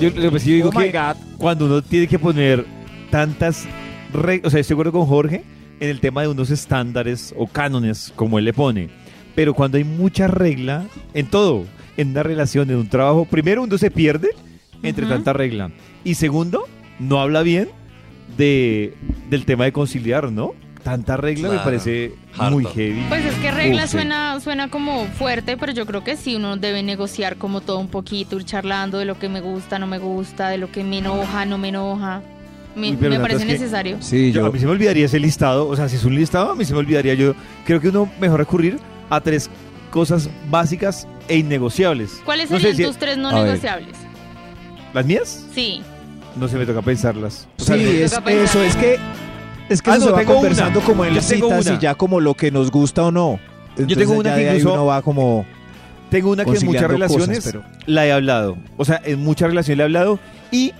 [0.00, 1.16] Yo, que sí digo Oh que God.
[1.38, 2.66] cuando uno tiene que poner
[3.10, 3.64] tantas
[4.12, 5.44] reglas, o sea, estoy de acuerdo con Jorge
[5.78, 8.90] en el tema de unos estándares o cánones, como él le pone,
[9.36, 11.64] pero cuando hay mucha regla en todo,
[11.96, 14.30] en una relación, en un trabajo, primero uno se pierde
[14.82, 15.14] entre Ujú.
[15.14, 15.70] tanta regla
[16.04, 16.64] y segundo,
[16.98, 17.68] no habla bien
[18.36, 18.94] de,
[19.30, 20.54] del tema de conciliar, ¿no?
[20.82, 21.64] tanta regla me Claro.
[21.64, 22.50] parece Harto.
[22.54, 23.04] muy heavy.
[23.08, 26.56] Pues es que regla Uf, suena, suena como fuerte, pero yo creo que sí, uno
[26.56, 29.98] debe negociar como todo un poquito, ir charlando de lo que me gusta, no me
[29.98, 32.20] gusta, de lo que me enoja, no me enoja.
[32.74, 33.98] Me, Uy, me parece es que- necesario.
[34.00, 36.16] Sí, Yo, yo, a mí se me olvidaría ese listado, o sea, si es un
[36.16, 37.14] listado, a mí se me olvidaría.
[37.14, 38.78] Yo creo que uno mejor recurrir
[39.08, 39.48] a tres
[39.92, 42.20] cosas básicas e innegociables.
[42.24, 43.96] ¿Cuáles No sé serían si- tus tres no negociables?
[44.92, 45.46] ¿Las mías?
[45.54, 45.82] Sí.
[46.36, 47.46] No se me toca pensarlas.
[47.60, 48.44] O sea, sí, no- es, toca pensar.
[48.44, 48.98] eso, es que
[49.68, 50.88] es que Ah, eso no, se va tengo conversando una.
[50.88, 51.74] como en Yo las citas una.
[51.76, 53.38] y ya como lo que nos gusta o no.
[53.76, 55.46] Entonces tengo una que incluso- uno va como
[56.10, 58.58] Tengo una que en muchas cosas, relaciones pero- la he hablado.
[58.76, 60.18] O sea, en muchas relaciones la he hablado
[60.50, 60.72] y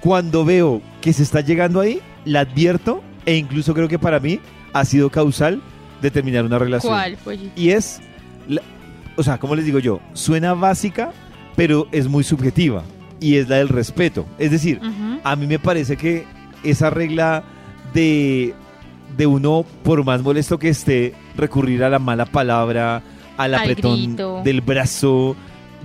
[0.00, 4.40] cuando veo que se está llegando ahí, la advierto e incluso creo que para mí
[4.72, 5.60] ha sido causal
[6.00, 6.92] de terminar una relación.
[6.92, 7.16] ¿Cuál?
[7.54, 8.00] Y es,
[8.48, 8.62] la-
[9.16, 11.12] o sea, como les digo yo, suena básica,
[11.56, 12.82] pero es muy subjetiva
[13.20, 14.26] y es la del respeto.
[14.38, 14.80] Es decir,
[15.22, 16.24] a mí me parece que
[16.64, 17.44] esa regla
[17.94, 18.54] de,
[19.16, 23.02] de uno, por más molesto que esté, recurrir a la mala palabra,
[23.36, 24.40] al Al apretón grito.
[24.44, 25.36] del brazo,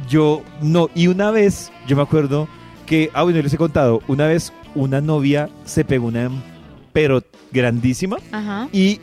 [0.10, 0.90] yo no.
[0.96, 2.48] Y una vez, yo me acuerdo
[2.86, 6.30] que, ah, bueno, les he contado, una vez una novia se pegó una
[6.94, 8.70] pero grandísima Ajá.
[8.72, 9.00] y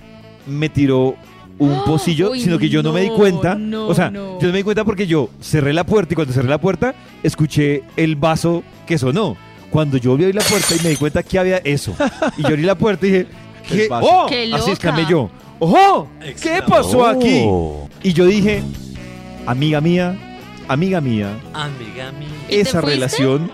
[0.47, 1.15] me tiró
[1.59, 1.83] un ¡Ah!
[1.87, 3.55] pocillo, Uy, sino que yo no, me di no, cuenta.
[3.55, 4.39] no, o sea, no.
[4.41, 6.95] yo no me di cuenta porque yo cerré la puerta y cuando cerré la puerta
[7.23, 9.37] escuché el vaso que sonó.
[9.71, 11.97] Cuando yo abrí la puerta y me di cuenta que había eso.
[12.39, 13.27] Y yo abrí la puerta y dije,
[13.69, 13.89] ¿qué?
[13.91, 14.27] ¡Oh!
[14.29, 14.73] ¡Qué Así loca!
[14.73, 15.31] exclamé yo.
[15.59, 16.09] ¡Ojo!
[16.41, 17.43] ¿Qué pasó aquí?
[17.47, 17.89] Oh.
[18.03, 18.63] Y yo dije,
[19.47, 20.17] amiga mía,
[20.69, 22.29] amiga mía, Amiga mía.
[22.49, 23.51] ¿Y te esa relación,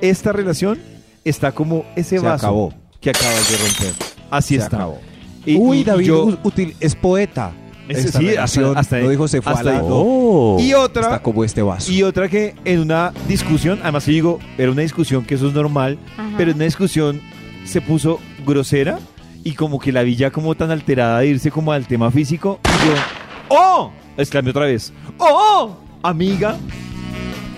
[0.00, 0.78] esta relación
[1.24, 2.74] está como ese Se vaso acabó.
[3.00, 3.94] que acabas de romper.
[4.30, 4.76] Así se está.
[4.78, 4.98] acabó.
[5.46, 7.52] Y- Uy, y- David yo- útil, es poeta.
[7.88, 9.88] Esta sí, hasta- relación, hasta ahí- no dijo se fue hasta alando.
[10.06, 10.56] Oh.
[10.60, 11.90] Y otra, Está como este vaso.
[11.90, 15.54] y otra que en una discusión, además yo digo, era una discusión que eso es
[15.54, 16.30] normal, Ajá.
[16.36, 17.20] pero en una discusión
[17.64, 19.00] se puso grosera
[19.42, 22.60] y como que la vi ya como tan alterada de irse como al tema físico.
[22.64, 22.94] Y yo,
[23.48, 23.90] ¡oh!
[24.16, 25.74] exclamé otra vez, ¡oh!
[26.04, 26.56] Amiga,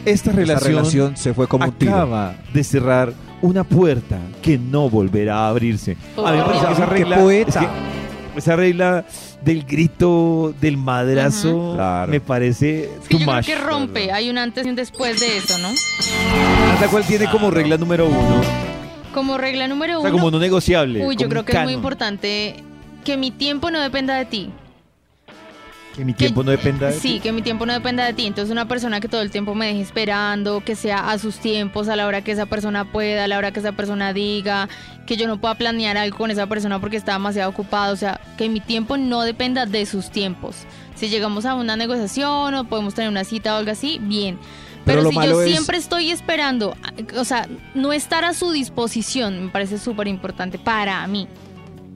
[0.07, 1.92] esta relación, relación se fue como un tiro.
[1.95, 5.96] acaba de cerrar una puerta que no volverá a abrirse.
[6.16, 7.61] A mí me parece que esa ¡Qué regla, poeta!
[7.61, 9.05] es que esa regla
[9.44, 11.72] del grito, del madrazo.
[11.74, 12.11] Claro.
[12.11, 13.44] me parece Es que too yo creo much.
[13.46, 14.12] que rompe.
[14.12, 15.68] Hay un antes y un después de eso, ¿no?
[16.72, 18.40] Nata, ¿Cuál tiene como regla número uno?
[19.12, 20.09] Como regla número O uno.
[20.09, 21.05] sea, como no negociable.
[21.05, 22.57] Uy, yo creo que es muy importante
[23.05, 24.50] que mi tiempo no dependa de ti.
[25.94, 27.20] Que mi Que- tiempo no dependa de Sí, ti.
[27.20, 28.26] que mi tiempo no dependa de ti.
[28.26, 31.88] Entonces una persona que todo el tiempo me deje esperando, que sea a sus tiempos,
[31.88, 34.68] a la hora que esa persona pueda, a la hora que esa persona diga,
[35.07, 37.92] que yo no pueda planear algo con esa persona porque está demasiado ocupado.
[37.92, 40.64] O sea, que mi tiempo no dependa de sus tiempos.
[40.94, 44.38] Si llegamos a una negociación o podemos tener una cita o algo así, bien.
[44.87, 46.74] Pero si yo es- siempre estoy esperando,
[47.18, 51.28] o sea, no estar a su disposición me parece súper importante para mí.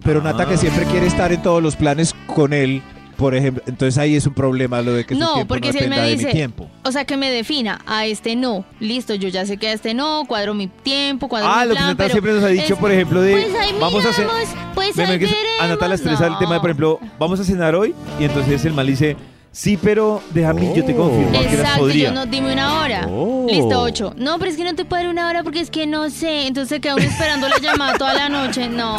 [0.05, 2.83] Pero Nata que siempre quiere estar en todos los planes con él,
[3.17, 3.63] por ejemplo.
[3.67, 5.91] Entonces ahí es un problema lo de que No, su tiempo porque no si él
[5.91, 6.71] de mi tiempo.
[6.85, 8.65] O sea, que me defina a este no.
[8.81, 11.75] Listo, yo ya sé que a este no, cuadro mi tiempo, cuadro Ah, mi lo
[11.75, 14.05] que plan, Nata pero siempre nos ha dicho, es- por ejemplo, de Pues ahí vamos
[14.05, 14.27] a hacer.
[14.75, 16.01] pues ahí a Nata la veremos.
[16.01, 19.17] estresa el tema de, por ejemplo, vamos a cenar hoy y entonces el mal dice,
[19.57, 20.97] sí, pero déjame, yo te Oh.
[20.97, 23.09] confirmo Exacto, yo no, dime una hora.
[23.11, 23.47] Oh.
[23.49, 24.13] Listo, ocho.
[24.17, 26.47] No, pero es que no te puedo dar una hora porque es que no sé.
[26.47, 28.69] Entonces se queda uno esperando la llamada toda la noche.
[28.69, 28.97] No.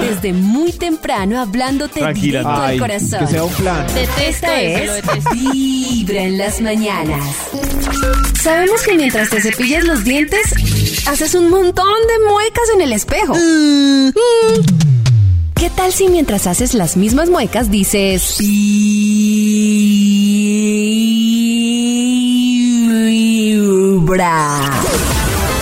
[0.00, 3.18] Desde muy temprano hablándote Tranquila, directo al Ay, corazón.
[3.20, 3.86] que sea un plan.
[3.94, 5.30] Detesto Esta eso, lo es detesto.
[5.34, 7.24] Vibra en las mañanas.
[8.42, 10.42] Sabemos que mientras te cepillas los dientes,
[11.06, 13.34] haces un montón de muecas en el espejo.
[13.34, 14.10] Mm.
[15.64, 18.36] ¿Qué tal si mientras haces las mismas muecas dices...
[18.38, 19.00] Vibra?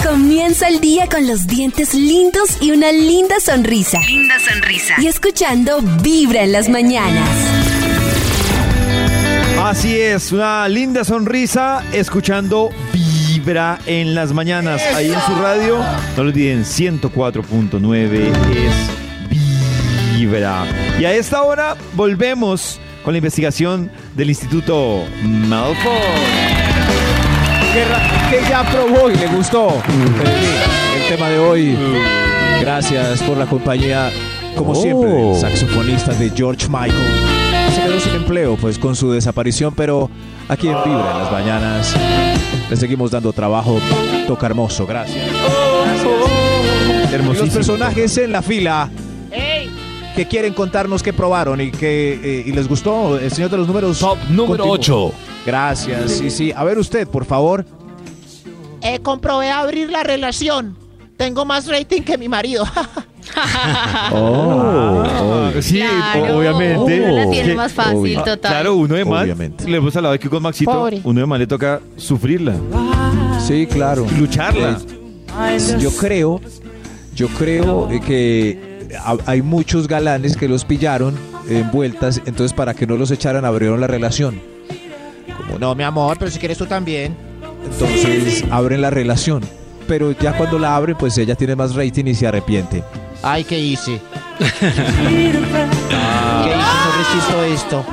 [0.03, 4.01] Comienza el día con los dientes lindos y una linda sonrisa.
[4.01, 4.95] Linda sonrisa.
[4.99, 7.29] Y escuchando Vibra en las mañanas.
[9.63, 14.83] Así es, una linda sonrisa escuchando Vibra en las mañanas.
[14.97, 15.79] Ahí en su radio,
[16.17, 19.02] no lo olviden, 104.9 es
[20.27, 20.65] Vibra.
[21.01, 25.93] Y a esta hora volvemos con la investigación del Instituto Malfoy.
[28.31, 31.77] que, ya probó y le gustó el, el tema de hoy.
[32.61, 34.11] Gracias por la compañía,
[34.57, 34.75] como Oh.
[34.77, 36.93] siempre, del saxofonista de George Michael.
[37.75, 40.11] Se quedó sin empleo pues con su desaparición, pero
[40.49, 41.95] aquí en Vibra en las mañanas
[42.71, 43.81] le seguimos dando trabajo.
[44.27, 45.19] Toca hermoso, gracias.
[45.27, 47.53] Y los Hermosísimo.
[47.53, 48.89] personajes en la fila
[50.15, 53.67] que quieren contarnos qué probaron y que eh, y les gustó el señor de los
[53.67, 53.99] números.
[53.99, 55.07] Top número Continúa.
[55.09, 55.13] 8.
[55.47, 56.53] Gracias, sí, sí.
[56.55, 57.65] A ver usted, por favor.
[58.83, 60.77] Eh, comprobé abrir la relación.
[61.17, 62.65] Tengo más rating que mi marido.
[64.15, 67.01] Ah, sí, Claro, obviamente.
[67.01, 68.19] uno la tiene Que- más fácil, obvio.
[68.23, 68.39] Total.
[68.53, 69.23] Claro, uno de más.
[69.25, 69.69] Obviamente.
[69.69, 70.71] Le hemos hablado aquí con Maxito.
[70.71, 71.01] Pobre.
[71.05, 72.55] Uno de más le toca sufrirla,
[73.47, 74.07] Sí, claro.
[74.19, 74.79] lucharla.
[75.49, 76.41] Eh, yo creo,
[77.15, 78.72] yo creo que
[79.27, 81.15] hay muchos galanes que los pillaron
[81.49, 84.41] envueltas, entonces para que no los echaran abrieron la relación.
[85.37, 87.17] Como no, mi amor, pero si quieres tú también.
[87.65, 89.43] entonces abren la relación.
[89.89, 92.83] Pero ya cuando la abren, pues ella tiene más rating y se arrepiente.
[93.23, 94.01] Ay, ¿qué hice?
[94.39, 95.49] ¿Qué hice?
[96.51, 97.85] No resisto esto.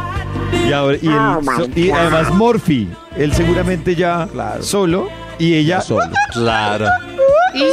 [0.68, 4.64] Y, ahora- y, él- so- y además Morphy, él seguramente ya Claro.
[4.64, 5.08] solo
[5.38, 6.88] y ella solo, Claro.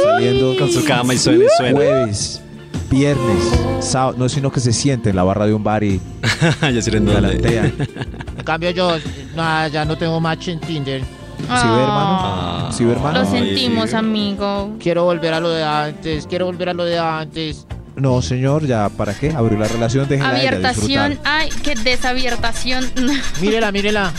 [0.03, 1.75] saliendo Con su cama y suena y suena.
[1.75, 2.41] jueves,
[2.89, 5.99] viernes, sábado, no sino que se siente en la barra de un bar y
[6.61, 7.13] ya sé en dónde.
[7.13, 7.65] galantea.
[7.65, 8.97] En cambio yo,
[9.35, 11.01] no, ya no tengo match en Tinder.
[11.01, 12.17] ¿Sí ve, hermano?
[12.19, 12.69] Ah.
[12.73, 13.19] ¿Sí ve, hermano?
[13.19, 13.95] Lo sentimos, sí.
[13.95, 14.75] amigo.
[14.79, 17.67] Quiero volver a lo de antes, quiero volver a lo de antes.
[17.97, 19.31] No, señor, ya, ¿para qué?
[19.31, 21.09] Abrió la relación, déjela a ella Abiertación.
[21.09, 21.33] disfrutar.
[21.41, 22.85] Ay, qué desabiertación.
[23.41, 24.13] Mírela, mírela.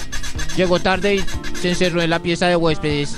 [0.57, 1.25] Llegó tarde y
[1.61, 3.17] se encerró en la pieza de huéspedes.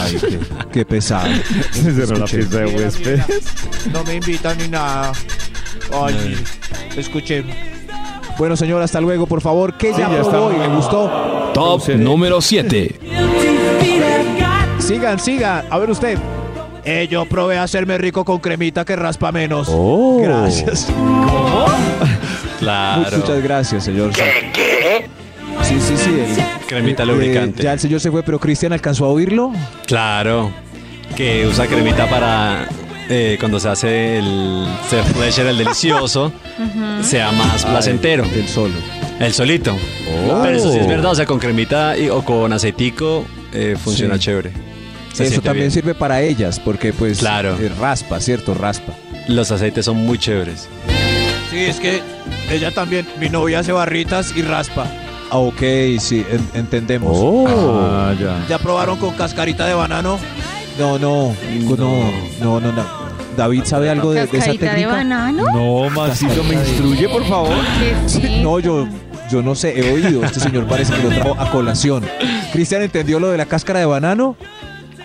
[0.00, 0.38] Ay, qué,
[0.72, 1.28] qué pesado.
[1.72, 2.36] se cerró la Escuché.
[2.38, 3.24] pieza de huéspedes.
[3.92, 5.12] No me invitan ni nada.
[5.92, 7.00] Ay, mire.
[7.00, 7.44] escuché.
[8.38, 9.76] Bueno, señor, hasta luego, por favor.
[9.76, 10.64] ¿Qué Sí, ya ya probó está.
[10.64, 11.50] y le gustó?
[11.54, 13.00] Top número 7.
[14.78, 15.64] Sigan, sigan.
[15.70, 16.18] A ver usted.
[16.84, 19.68] Eh, yo probé a hacerme rico con cremita que raspa menos.
[19.70, 20.20] Oh.
[20.22, 20.88] Gracias.
[22.58, 23.18] Claro.
[23.18, 24.10] Muchas gracias, señor.
[24.12, 25.06] ¿Qué?
[25.62, 26.10] Sí, sí, sí.
[26.10, 27.62] el- Cremita eh, lubricante.
[27.62, 29.52] ya el señor se fue, pero Cristian alcanzó a oírlo.
[29.86, 30.50] Claro.
[31.16, 32.66] Que usa cremita para
[33.08, 36.32] eh, cuando se hace el self pleasure, el delicioso,
[37.02, 38.24] sea más placentero.
[38.24, 38.74] El solo.
[39.20, 39.76] El solito.
[40.42, 44.14] Pero eso sí es verdad, o sea, con cremita y- o con aceitico eh, funciona
[44.14, 44.20] Sí.
[44.20, 44.52] chévere.
[45.12, 45.70] Se Eso también bien.
[45.70, 47.56] sirve para ellas, porque pues Claro.
[47.60, 48.54] eh, raspa, ¿cierto?
[48.54, 48.92] Raspa.
[49.28, 50.68] Los aceites son muy chéveres.
[51.50, 52.00] Sí, es que
[52.50, 54.86] ella también, mi novia hace barritas y raspa.
[55.30, 55.60] Ah, ok,
[55.98, 57.16] sí, en- entendemos.
[57.48, 58.44] Ah, ya.
[58.48, 60.18] ¿Ya probaron con cascarita de banano?
[60.78, 61.34] No, no,
[61.76, 63.02] no, no, no, no.
[63.36, 64.92] David sabe algo de, de esa Cascarita de técnica.
[64.92, 65.44] banano.
[65.54, 67.56] No, Maxito, me instruye, por favor.
[68.42, 68.86] No, yo,
[69.30, 70.24] yo no sé, he oído.
[70.24, 72.04] Este señor parece que lo trajo a colación.
[72.52, 74.36] Cristian entendió lo de la cáscara de banano.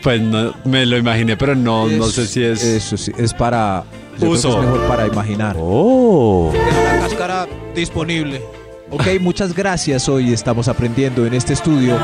[0.04, 2.64] Pues no, me lo imaginé, pero no, no sé si es...
[2.64, 3.84] Eso sí, es para.
[4.14, 4.60] yo creo que Uso.
[4.62, 5.56] es mejor para imaginar.
[5.60, 6.50] Oh.
[6.54, 8.42] Tengo la cáscara disponible.
[8.90, 10.08] Ok, muchas gracias.
[10.08, 11.98] Hoy estamos aprendiendo en este estudio.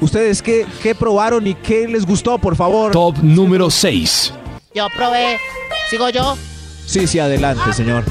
[0.00, 2.92] ¿Ustedes qué, qué probaron y qué les gustó, por favor?
[2.92, 4.34] Top número 6.
[4.74, 5.38] Yo probé,
[5.90, 6.36] sigo yo,
[6.88, 8.02] Sí, sí, adelante, señor.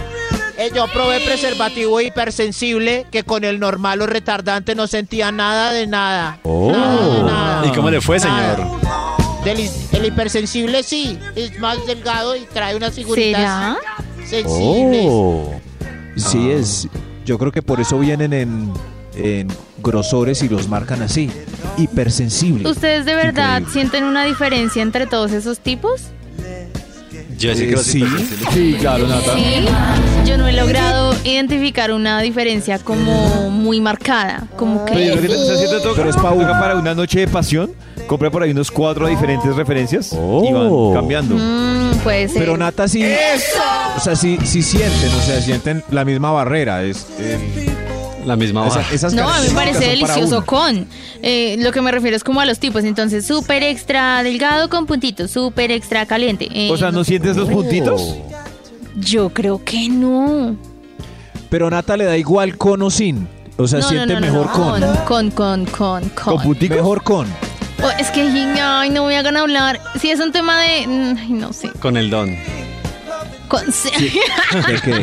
[0.55, 5.87] Eh, yo probé preservativo hipersensible que con el normal o retardante no sentía nada de
[5.87, 6.39] nada.
[6.43, 7.65] Nada de nada.
[7.65, 8.69] ¿Y cómo le fue, Nada.
[9.47, 13.77] Del el hipersensible sí, es más delgado y trae unas figuritas ¿Será?
[14.25, 15.05] sensibles.
[15.07, 15.53] Oh.
[16.15, 16.87] Sí, es.
[17.25, 18.73] Yo creo que por eso vienen en,
[19.15, 19.47] en
[19.83, 21.29] grosores y los marcan así.
[21.77, 22.69] Hipersensible.
[22.69, 23.73] ¿Ustedes de verdad Increíble.
[23.73, 26.01] sienten una diferencia entre todos esos tipos?
[27.37, 28.01] Yo decía Eh, que los sí.
[28.01, 29.33] hipersensibles- Sí, claro, Nata.
[29.35, 29.65] Sí.
[30.25, 34.47] Yo no he logrado identificar una diferencia como muy marcada.
[34.57, 37.71] Como Pero creo que se toca- Pero es para una noche de pasión.
[38.07, 40.91] Compra por ahí unos cuatro diferentes referencias y Oh.
[40.91, 41.35] van cambiando.
[41.35, 42.39] Mm, puede ser.
[42.39, 43.03] Pero Nata sí.
[43.95, 46.83] O sea, sí, sí sienten, o sea, sienten la misma barrera.
[46.83, 47.37] Es, eh,
[48.25, 48.93] La misma esa- baja.
[48.93, 50.87] esas No, a mí me características parece son delicioso con.
[51.21, 52.83] Eh, lo que me refiero es como a los tipos.
[52.85, 56.47] Entonces, súper extra delgado con puntitos, súper extra caliente.
[56.53, 58.15] Eh, O sea, ¿no sientes los puntitos?
[58.95, 60.55] Yo creo que no.
[61.49, 63.27] Pero Nata le da igual con o sin.
[63.57, 64.51] O sea, no, no, siente no, no, mejor no.
[64.51, 64.81] con.
[65.05, 66.35] Con, con, con, con.
[66.35, 66.77] ¿Con punticos?
[66.77, 67.27] Mejor con.
[67.83, 69.79] Oh, es que, ay, no me hagan hablar.
[69.99, 70.87] Si es un tema de.
[70.87, 71.69] mm, ay, no sé.
[71.79, 72.35] Con el don.
[73.47, 73.65] Con-
[74.67, 75.01] ¿De qué?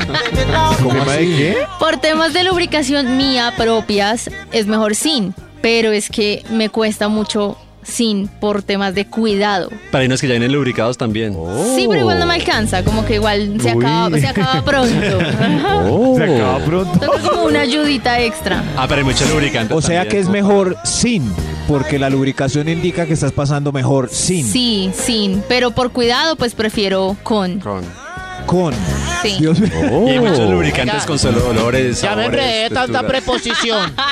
[0.79, 1.27] ¿Cómo ¿Cómo de así?
[1.37, 1.57] qué?
[1.79, 5.35] Por temas de lubricación mía propias, es mejor sin.
[5.63, 9.71] Pero es que me cuesta mucho sin por temas de cuidado.
[9.91, 11.35] Para unos que ya vienen lubricados también.
[11.75, 12.83] Sí, pero igual no me alcanza.
[12.85, 15.19] Como que igual se acaba, se acaba pronto.
[15.87, 16.15] Oh.
[16.17, 16.99] Se acaba pronto.
[16.99, 18.63] Toca como una ayudita extra.
[18.77, 19.73] Ah, pero hay mucho lubricante.
[19.75, 20.11] O sea también.
[20.11, 21.33] que es mejor sin,
[21.68, 24.44] porque la lubricación indica que estás pasando mejor sin.
[24.46, 25.42] Sí, sin.
[25.48, 27.59] Pero por cuidado, pues prefiero con.
[27.61, 27.83] Con.
[28.46, 28.74] Con.
[29.22, 29.37] Sí.
[29.38, 29.72] Dios mío.
[30.07, 31.07] Y hay muchos lubricantes Ya.
[31.07, 32.00] con solo olores.
[32.03, 33.92] Ya me enredé tanta preposición.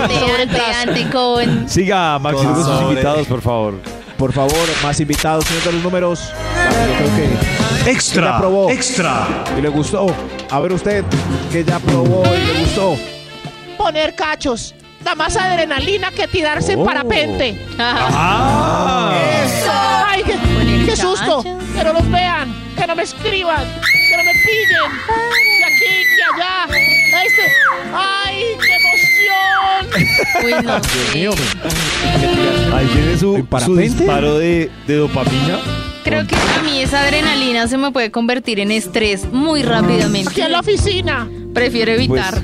[0.00, 1.68] Ante, ante, ante, con.
[1.68, 3.74] Siga, Maxito, con sus invitados, por favor.
[4.16, 6.20] Por favor, más invitados, señor de los números.
[6.56, 8.38] Vamos, yo creo que ya Extra.
[8.38, 8.70] probó.
[8.70, 9.26] Extra.
[9.56, 10.06] y le gustó.
[10.50, 11.04] A ver usted,
[11.52, 12.96] que ya probó y le gustó.
[13.76, 14.74] Poner cachos.
[15.04, 16.84] Da más adrenalina que tirarse en Oh.
[16.84, 17.56] parapente.
[17.78, 19.12] Ah.
[20.08, 20.36] ¡Ay, qué,
[20.86, 21.42] qué susto!
[21.42, 22.54] ¡Que no los vean!
[22.76, 23.64] ¡Que no me escriban,
[24.08, 24.90] que no me pillen.
[25.58, 26.66] De aquí, que allá.
[27.24, 27.52] Este.
[27.94, 30.44] ¡Ay, qué emoción!
[30.44, 31.30] Uy, no Dios mío,
[32.74, 33.82] Ahí tiene su, ¿En su parapente?
[33.82, 35.58] disparo de, de dopamina.
[36.02, 40.30] Creo que a mí esa adrenalina se me puede convertir en estrés muy rápidamente.
[40.30, 41.28] Aquí en la oficina.
[41.54, 42.42] Prefiero evitar.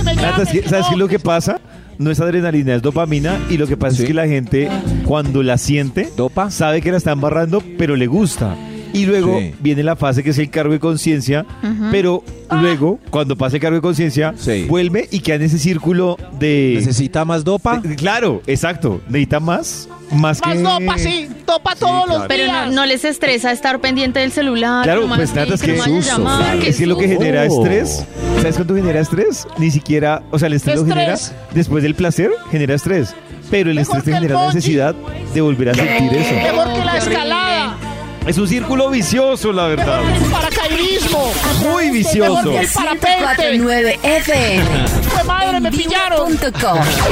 [0.00, 1.60] Que me llamen, ¿sí- ¿Sabes qué es lo que pasa?
[1.98, 3.38] No es adrenalina, es dopamina.
[3.50, 4.02] Y lo que pasa Sí.
[4.02, 4.70] es que la gente,
[5.04, 6.50] cuando la siente, ¿Dopa?
[6.50, 8.56] sabe que la está embarrando, pero le gusta.
[8.92, 9.54] Y luego Sí.
[9.60, 11.46] viene la fase que es el cargo de conciencia,
[11.90, 14.64] pero luego, cuando pasa el cargo de conciencia, Sí.
[14.68, 16.74] vuelve y queda en ese círculo de...
[16.76, 17.78] ¿Necesita más dopa?
[17.80, 19.00] de- Claro, exacto.
[19.08, 20.58] Necesita más, más, Más que...
[20.62, 21.28] dopa, sí.
[21.46, 22.72] Dopa todos los Pero no, días.
[22.72, 24.82] no les estresa estar pendiente del celular.
[24.84, 26.62] Claro, no pues me Nata, es que que, llamar, claro.
[26.62, 27.62] es que lo que genera Oh.
[27.64, 28.04] estrés.
[28.38, 29.46] ¿Sabes cuánto genera estrés?
[29.58, 31.34] Ni siquiera, o sea, el estrés lo genera Estrés.
[31.54, 33.14] después del placer, genera estrés.
[33.50, 34.94] Pero el Mejor estrés te genera la necesidad
[35.34, 36.34] de volver a sentir eso.
[36.34, 37.49] Mejor que la escalada.
[38.26, 40.00] Es un círculo vicioso, la verdad.
[40.14, 41.32] El paracaidismo.
[41.62, 42.34] Muy vicioso.
[42.34, 43.50] Mejor que el parapente.
[43.58, 44.64] 1049 FM.
[45.08, 46.32] Fue madre, me pillaron.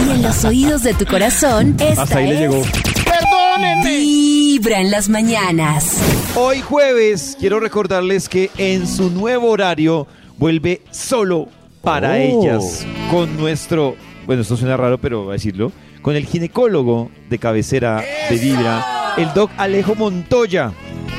[0.07, 2.63] Y en los oídos de tu corazón, esta Hasta ahí le llegó.
[3.05, 3.91] Perdónenme.
[3.99, 5.97] Vibra en las mañanas.
[6.37, 11.49] Hoy jueves quiero recordarles que en su nuevo horario vuelve solo
[11.83, 12.15] para Oh.
[12.45, 17.39] ellas con nuestro, bueno, esto suena raro, pero voy a decirlo, con el ginecólogo de
[17.39, 20.73] cabecera de Vibra, el doc Alejo Montoya,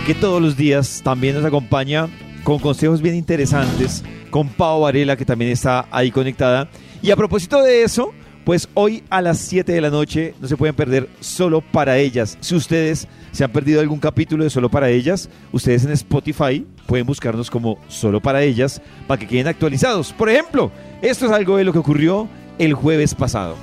[0.09, 2.07] que todos los días también nos acompaña
[2.43, 6.67] con consejos bien interesantes, con Pau Varela, que también está ahí conectada.
[7.03, 8.11] Y a propósito de eso,
[8.43, 12.39] pues hoy a las 7 de la noche no se pueden perder solo para ellas.
[12.41, 17.05] Si ustedes se han perdido algún capítulo de solo para ellas, ustedes en Spotify pueden
[17.05, 20.11] buscarnos como solo para ellas para que queden actualizados.
[20.11, 20.71] Por ejemplo,
[21.03, 23.57] esto es algo de lo que ocurrió el jueves pasado.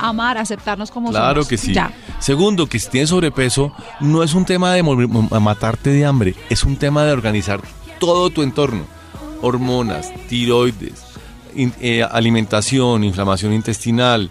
[0.00, 1.48] Amar, aceptarnos como Claro somos.
[1.48, 1.72] que sí.
[1.74, 1.92] Ya.
[2.20, 6.76] Segundo, que si tienes sobrepeso, no es un tema de matarte de hambre, es un
[6.76, 7.60] tema de organizar
[7.98, 8.84] todo tu entorno.
[9.40, 11.04] Hormonas, tiroides,
[11.54, 14.30] in- eh, alimentación, inflamación intestinal,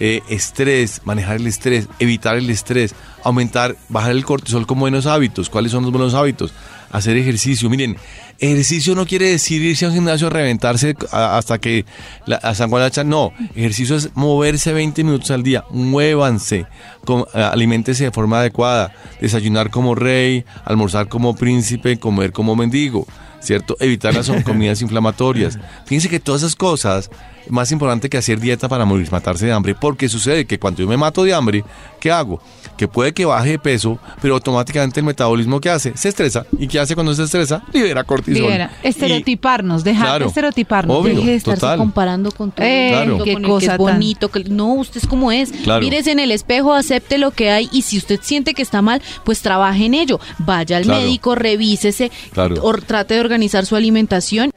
[0.00, 5.48] eh, estrés, manejar el estrés, evitar el estrés, aumentar, bajar el cortisol con buenos hábitos.
[5.50, 6.52] ¿Cuáles son los buenos hábitos?
[6.90, 7.68] Hacer ejercicio.
[7.70, 7.96] Miren,
[8.38, 11.84] ejercicio no quiere decir irse a un gimnasio a reventarse hasta que
[12.26, 15.64] la, a San Juan la No, ejercicio es moverse 20 minutos al día.
[15.70, 16.66] Muévanse,
[17.04, 18.92] com- eh, aliméntese de forma adecuada.
[19.20, 23.06] Desayunar como rey, almorzar como príncipe, comer como mendigo.
[23.40, 23.76] ¿Cierto?
[23.78, 25.58] Evitar las comidas inflamatorias.
[25.86, 27.08] Fíjense que todas esas cosas,
[27.50, 30.88] más importante que hacer dieta para morir, matarse de hambre, porque sucede que cuando yo
[30.88, 31.64] me mato de hambre,
[32.00, 32.40] ¿qué hago?
[32.76, 35.96] Que puede que baje de peso, pero automáticamente el metabolismo ¿qué hace?
[35.96, 36.46] Se estresa.
[36.58, 37.62] ¿Y qué hace cuando se estresa?
[37.72, 38.42] Libera cortisol.
[38.42, 38.70] Libera.
[38.82, 40.24] Estereotiparnos, dejar Claro.
[40.26, 40.96] de estereotiparnos.
[40.96, 41.14] Obvio.
[41.16, 41.78] Deje de estarse total.
[41.78, 43.08] comparando con todo Eh, el Claro.
[43.10, 44.28] mundo, qué con el que cosa es tan- bonito.
[44.30, 45.50] que- no, usted es como es.
[45.50, 45.80] Claro.
[45.82, 49.02] Mírese en el espejo, acepte lo que hay y si usted siente que está mal,
[49.24, 50.20] pues trabaje en ello.
[50.38, 51.00] Vaya al Claro.
[51.00, 52.56] médico, revísese, Claro.
[52.62, 54.50] or- trate de organizar su alimentación.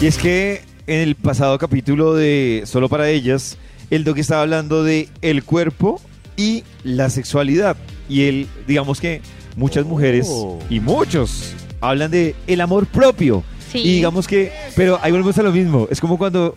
[0.00, 3.56] Y es que en el pasado capítulo de Solo para ellas,
[3.90, 6.00] el doc estaba hablando de el cuerpo
[6.36, 7.76] y la sexualidad.
[8.08, 9.20] Y él, digamos que
[9.56, 10.58] muchas mujeres Oh.
[10.70, 13.42] y muchos hablan de el amor propio.
[13.70, 13.78] Sí.
[13.78, 15.88] Y digamos que, pero ahí volvemos a lo mismo.
[15.90, 16.56] Es como cuando,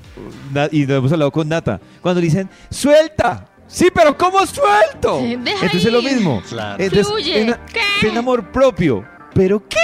[0.71, 3.47] y lo hemos hablado con Nata, cuando dicen, suelta.
[3.67, 5.19] Sí, pero ¿cómo suelto?
[5.21, 6.11] Deja Entonces es lo ir.
[6.13, 6.41] mismo.
[6.49, 6.83] Claro.
[6.83, 7.41] Entonces, Fluye.
[7.41, 7.79] en- ¿Qué?
[8.01, 9.05] ten amor propio.
[9.33, 9.77] ¿Pero qué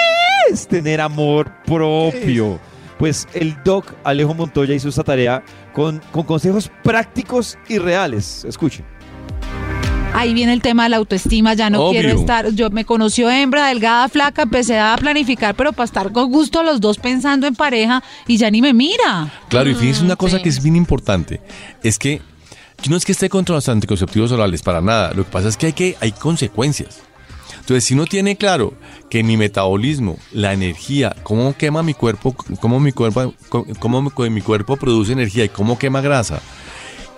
[0.51, 2.59] es tener amor propio?
[3.01, 8.45] Pues el doc Alejo Montoya hizo esta tarea con, con consejos prácticos y reales.
[8.45, 8.85] Escuchen.
[10.13, 11.99] Ahí viene el tema de la autoestima, ya no Obvio.
[12.01, 16.31] quiero estar, yo me conoció hembra, delgada, flaca, empecé a planificar, pero para estar con
[16.31, 19.33] gusto los dos pensando en pareja y ya ni me mira.
[19.49, 20.43] Claro, y fíjense una cosa sí.
[20.43, 21.41] que es bien importante,
[21.81, 22.21] es que
[22.83, 25.57] yo no es que esté contra los anticonceptivos orales, para nada, lo que pasa es
[25.57, 27.01] que hay, que, hay consecuencias.
[27.71, 28.73] Entonces, si uno tiene claro
[29.09, 33.33] que mi metabolismo, la energía, cómo quema mi cuerpo, cómo mi cuerpo,
[33.79, 36.41] cómo mi cuerpo produce energía y cómo quema grasa,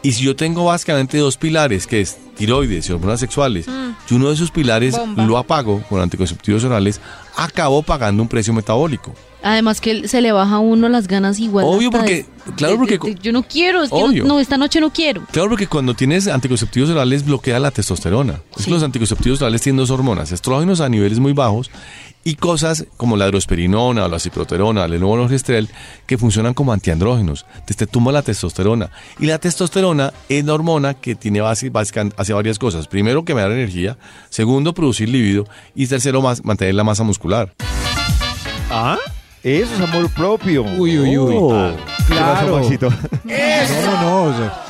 [0.04, 3.66] y si yo tengo básicamente dos pilares, que es tiroides y hormonas sexuales,
[4.10, 5.26] y uno de esos pilares Bomba.
[5.26, 7.00] lo apago con anticonceptivos orales,
[7.36, 9.14] acabo pagando un precio metabólico.
[9.46, 11.66] Además que se le baja a uno las ganas igual.
[11.68, 14.24] Obvio, porque- claro, porque- de- de- yo no quiero, es que no- Obvio.
[14.24, 15.22] no, esta noche no quiero.
[15.32, 18.40] Claro, porque cuando tienes anticonceptivos orales bloquea la testosterona.
[18.58, 21.70] Es que los anticonceptivos orales tienen dos hormonas, estrógenos a niveles muy bajos
[22.24, 25.70] y cosas como la drosperinona o la ciproterona, el levonorgestrel,
[26.06, 27.46] que funcionan como antiandrógenos.
[27.66, 28.90] Te, tumba la testosterona.
[29.20, 31.72] Y la testosterona es la hormona que tiene base,
[32.18, 32.88] hace varias cosas.
[32.88, 33.98] Primero, que me da energía.
[34.30, 35.46] Segundo, producir libido.
[35.76, 37.54] Y tercero, más, mantener la masa muscular.
[38.72, 38.98] ¿Ah?
[39.44, 40.64] Eso es amor propio.
[40.64, 41.36] Uy, uy, uy.
[41.38, 41.72] Oh.
[42.08, 42.60] ¿Qué pasó, Claro.
[42.60, 42.90] Maxito?
[42.90, 44.24] No, no, no.
[44.24, 44.64] o sea,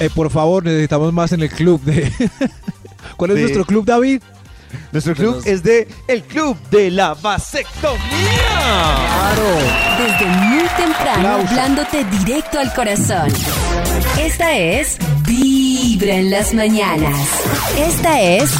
[0.00, 2.10] eh, eh, por favor, necesitamos más en el club de.
[3.18, 4.22] ¿Cuál es De- nuestro club, David?
[4.92, 8.00] Nuestro club es de el club de la vasectomía.
[9.98, 13.28] Desde muy temprano, hablándote directo al corazón.
[14.18, 17.28] Esta es Vibra en las mañanas.
[17.78, 18.50] Esta es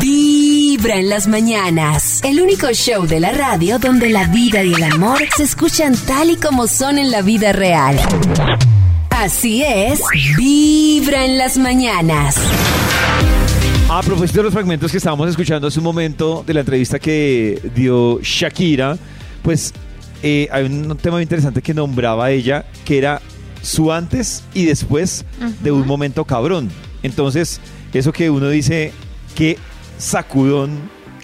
[0.00, 2.20] Vibra en las mañanas.
[2.24, 6.30] El único show de la radio donde la vida y el amor se escuchan tal
[6.30, 7.98] y como son en la vida real.
[9.10, 10.00] Así es,
[10.36, 12.36] Vibra en las mañanas.
[13.88, 17.60] A propósito de los fragmentos que estábamos escuchando hace un momento de la entrevista que
[17.74, 18.96] dio Shakira,
[19.42, 19.74] pues
[20.22, 23.20] eh, hay un tema muy interesante que nombraba ella, que era
[23.60, 25.24] su antes y después
[25.60, 26.70] de un momento cabrón.
[27.02, 27.60] Entonces,
[27.92, 28.92] eso que uno dice,
[29.34, 29.58] qué
[29.98, 30.70] sacudón,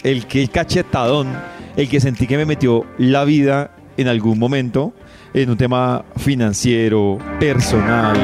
[0.02, 1.28] el que cachetadón,
[1.76, 4.92] el que sentí que me metió la vida en algún momento,
[5.32, 8.16] en un tema financiero, personal,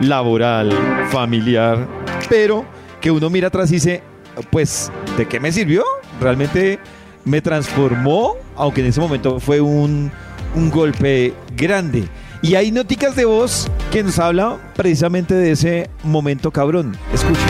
[0.00, 0.72] laboral,
[1.10, 1.88] familiar,
[2.28, 2.73] pero
[3.04, 4.02] que uno mira atrás y dice,
[4.48, 5.84] pues, ¿de qué me sirvió?
[6.22, 6.78] Realmente
[7.26, 10.10] me transformó, aunque en ese momento fue un,
[10.56, 12.04] un golpe grande.
[12.40, 16.96] Y hay noticas de voz que nos hablan precisamente de ese momento cabrón.
[17.12, 17.44] Escuchen.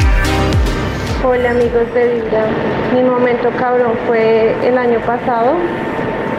[1.25, 2.49] Hola amigos de Vibra,
[2.93, 5.55] mi momento cabrón fue el año pasado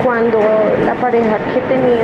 [0.03, 0.39] cuando
[0.85, 2.03] la pareja que tenía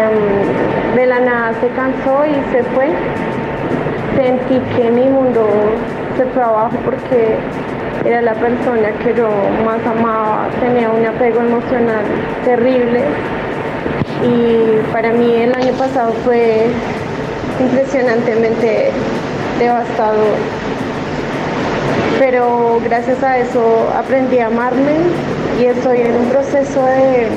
[0.00, 2.88] em, de la nada se cansó y se fue.
[4.16, 5.46] Sentí que mi mundo
[6.16, 6.42] se fue
[6.86, 7.36] porque
[8.06, 9.28] era la persona que yo
[9.62, 12.02] más amaba, tenía un apego emocional
[12.44, 13.02] terrible.
[14.24, 16.66] Y para mí el año pasado fue
[17.60, 18.90] impresionantemente
[19.58, 20.36] devastador.
[22.18, 24.96] Pero gracias a eso aprendí a amarme
[25.60, 27.28] y estoy en un proceso de,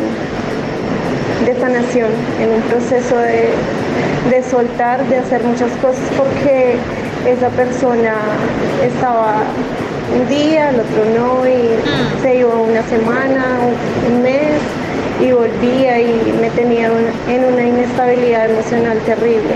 [1.46, 2.10] de sanación,
[2.42, 3.50] en un proceso de,
[4.30, 6.76] de soltar, de hacer muchas cosas porque
[7.26, 8.14] esa persona
[8.84, 9.44] estaba
[10.14, 11.70] un día, el otro no, y
[12.22, 13.46] se iba una semana,
[14.08, 14.60] un, mes
[15.22, 16.90] y volvía y me tenía
[17.28, 19.56] en una inestabilidad emocional terrible.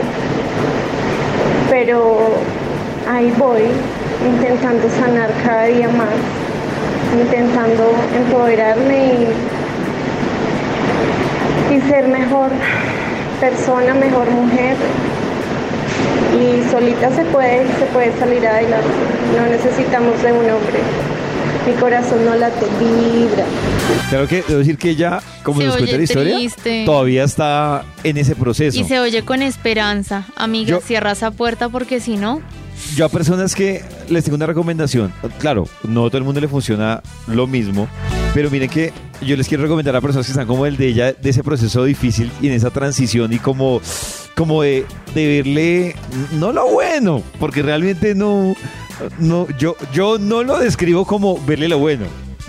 [1.69, 2.17] Pero
[3.09, 3.63] ahí voy,
[4.25, 6.13] intentando sanar cada día más,
[7.19, 9.27] intentando empoderarme
[11.71, 12.51] y, y ser mejor
[13.49, 14.77] persona, mejor mujer.
[16.39, 18.87] Y solita se puede, se puede salir adelante.
[19.37, 20.79] No necesitamos de un hombre.
[21.67, 23.43] Mi corazón no late, vibra.
[24.09, 26.83] Claro que debo decir que ella, como Se nos cuenta la historia, triste.
[26.85, 28.79] todavía está en ese proceso.
[28.79, 30.25] Y se oye con esperanza.
[30.37, 32.41] Amiga, Yo- cierra esa puerta porque si no,
[32.95, 35.13] Yo a personas que les tengo una recomendación.
[35.39, 37.87] Claro, no a todo el mundo le funciona lo mismo,
[38.33, 41.13] pero miren que yo les quiero recomendar a personas que están como el de ella,
[41.13, 43.81] de ese proceso difícil y en esa transición y como,
[44.35, 45.95] como de, de verle,
[46.33, 48.55] no lo bueno, porque realmente no,
[49.19, 52.05] no yo, yo no lo describo como verle lo bueno.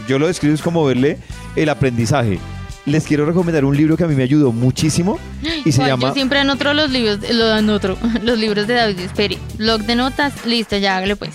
[0.09, 1.18] Yo lo describo es como verle
[1.57, 2.39] el aprendizaje.
[2.87, 5.18] Les quiero recomendar un libro que a mí me ayudó muchísimo
[5.64, 6.09] y se Juan, llama...
[6.09, 7.55] yo siempre anoto los libros, lo
[8.22, 9.39] los libros de David Esperi.
[9.57, 11.32] Blog de notas, listo, ya hágale pues.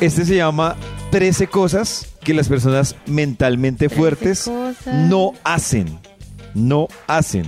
[0.00, 0.76] Este se llama
[1.10, 4.94] 13 cosas que las personas mentalmente fuertes cosas.
[5.08, 5.98] no hacen.
[6.54, 7.44] No hacen.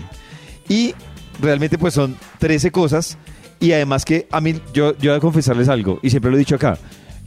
[0.69, 0.95] Y
[1.41, 3.17] realmente pues son 13 cosas.
[3.61, 6.41] Y además que a mí, yo, yo voy a confesarles algo, y siempre lo he
[6.41, 6.77] dicho acá,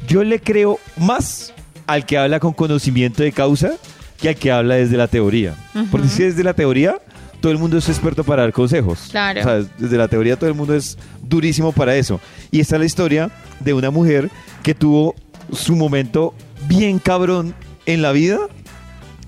[0.06, 1.54] yo le creo más
[1.88, 3.72] al que habla con conocimiento de causa
[4.20, 5.56] que al que habla desde la teoría.
[5.92, 6.98] Porque si desde la teoría,
[7.40, 9.08] todo el mundo es experto para dar consejos.
[9.12, 9.40] Claro.
[9.40, 12.20] O sea, desde la teoría todo el mundo es durísimo para eso.
[12.52, 13.32] Y esta es la historia
[13.62, 14.30] de una mujer
[14.64, 15.16] que tuvo
[15.54, 16.34] su momento
[16.68, 18.40] bien cabrón en la vida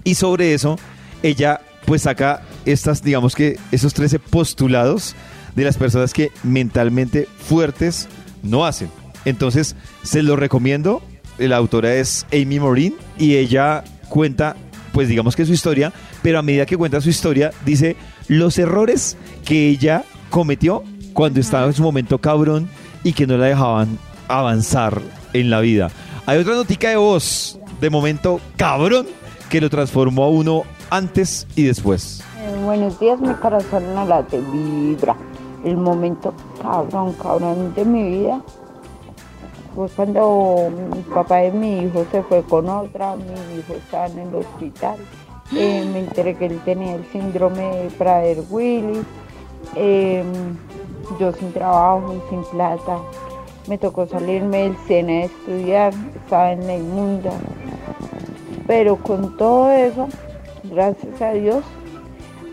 [0.03, 0.77] y sobre eso
[1.23, 5.15] ella pues saca estas, digamos que esos 13 postulados
[5.55, 8.07] de las personas que mentalmente fuertes
[8.43, 8.89] no hacen.
[9.25, 11.01] Entonces, se lo recomiendo.
[11.37, 14.55] La autora es Amy Morin y ella cuenta,
[14.91, 17.95] pues digamos que su historia, pero a medida que cuenta su historia, dice
[18.27, 22.69] los errores que ella cometió cuando estaba en su momento cabrón
[23.03, 23.97] y que no la dejaban
[24.27, 25.01] avanzar
[25.33, 25.89] en la vida.
[26.27, 29.07] Hay otra notica de voz de momento cabrón
[29.49, 32.21] que lo transformó a uno antes y después.
[32.37, 35.15] Eh, buenos días, mi corazón no late, vibra.
[35.63, 38.41] El momento cabrón, cabrón de mi vida
[39.73, 44.19] fue cuando mi papá de mi hijo se fue con otra, mi hijo estaba en
[44.19, 44.97] el hospital.
[45.55, 49.01] Eh, me enteré que él tenía el síndrome de Prader-Willi.
[49.75, 50.25] Eh,
[51.21, 52.99] yo sin trabajo y sin plata.
[53.67, 57.31] Me tocó salirme del SENA de estudiar, estaba en la inmunda.
[58.65, 60.07] Pero con todo eso,
[60.63, 61.63] gracias a Dios,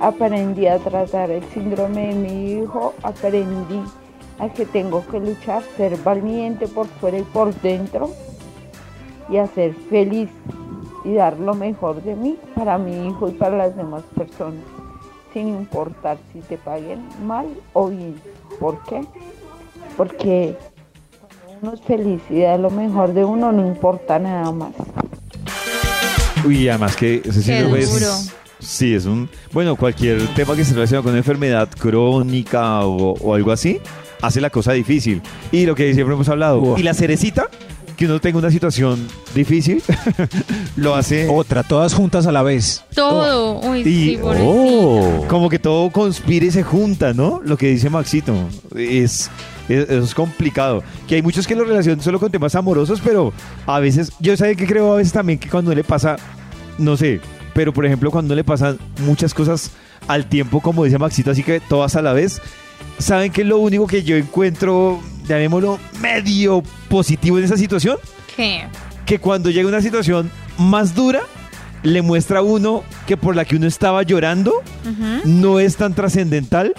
[0.01, 3.81] aprendí a tratar el síndrome de mi hijo, aprendí
[4.41, 8.11] a que tengo que luchar, ser valiente por fuera y por dentro
[9.29, 10.31] y a ser feliz
[11.05, 14.65] y dar lo mejor de mí para mi hijo y para las demás personas,
[15.33, 18.21] sin importar si te paguen mal o bien.
[18.59, 19.01] ¿Por qué?
[19.97, 20.57] Porque
[21.65, 24.71] cuando uno es feliz y da lo mejor de uno, no importa nada más.
[26.45, 28.31] Uy, además que es-.
[28.59, 29.29] Sí, es un.
[29.53, 33.79] Bueno, cualquier tema que se relaciona con una enfermedad crónica o, o algo así,
[34.23, 35.23] hace la cosa difícil.
[35.53, 36.77] Y lo que siempre hemos hablado.
[36.79, 37.49] Y la cerecita,
[37.97, 39.83] que uno tenga una situación difícil,
[40.77, 41.29] lo hace.
[41.29, 42.85] Otra, todas juntas a la vez.
[42.95, 43.61] Todo.
[43.61, 45.27] Uy, Y sí, pobrecito.
[45.29, 47.41] como que todo conspira y se junta, ¿no?
[47.45, 48.35] Lo que dice Maxito.
[48.77, 49.31] Es,
[49.69, 50.83] es- eso es complicado.
[51.07, 53.33] Que hay muchos que lo relacionan solo con temas amorosos, pero
[53.67, 56.17] a veces, yo sé que creo a veces también que cuando le pasa,
[56.79, 57.21] no sé,
[57.55, 59.71] pero por ejemplo cuando le pasan muchas cosas
[60.09, 62.43] al tiempo, como dice Maxito, así que todas a la vez,
[62.99, 67.97] ¿saben qué es lo único que yo encuentro, llamémoslo, medio positivo en esa situación?
[68.37, 68.65] ¿Qué?
[69.05, 71.21] que cuando llega una situación más dura,
[71.83, 74.63] le muestra a uno que por la que uno estaba llorando
[75.25, 76.75] no es tan trascendental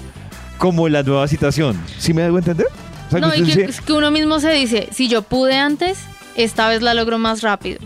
[0.58, 1.80] como la nueva situación.
[2.00, 2.68] ¿Sí me hago entender?
[3.08, 6.00] O sea, No, que y dice, que uno mismo se dice, si yo pude antes,
[6.36, 7.80] esta vez la logro más rápido.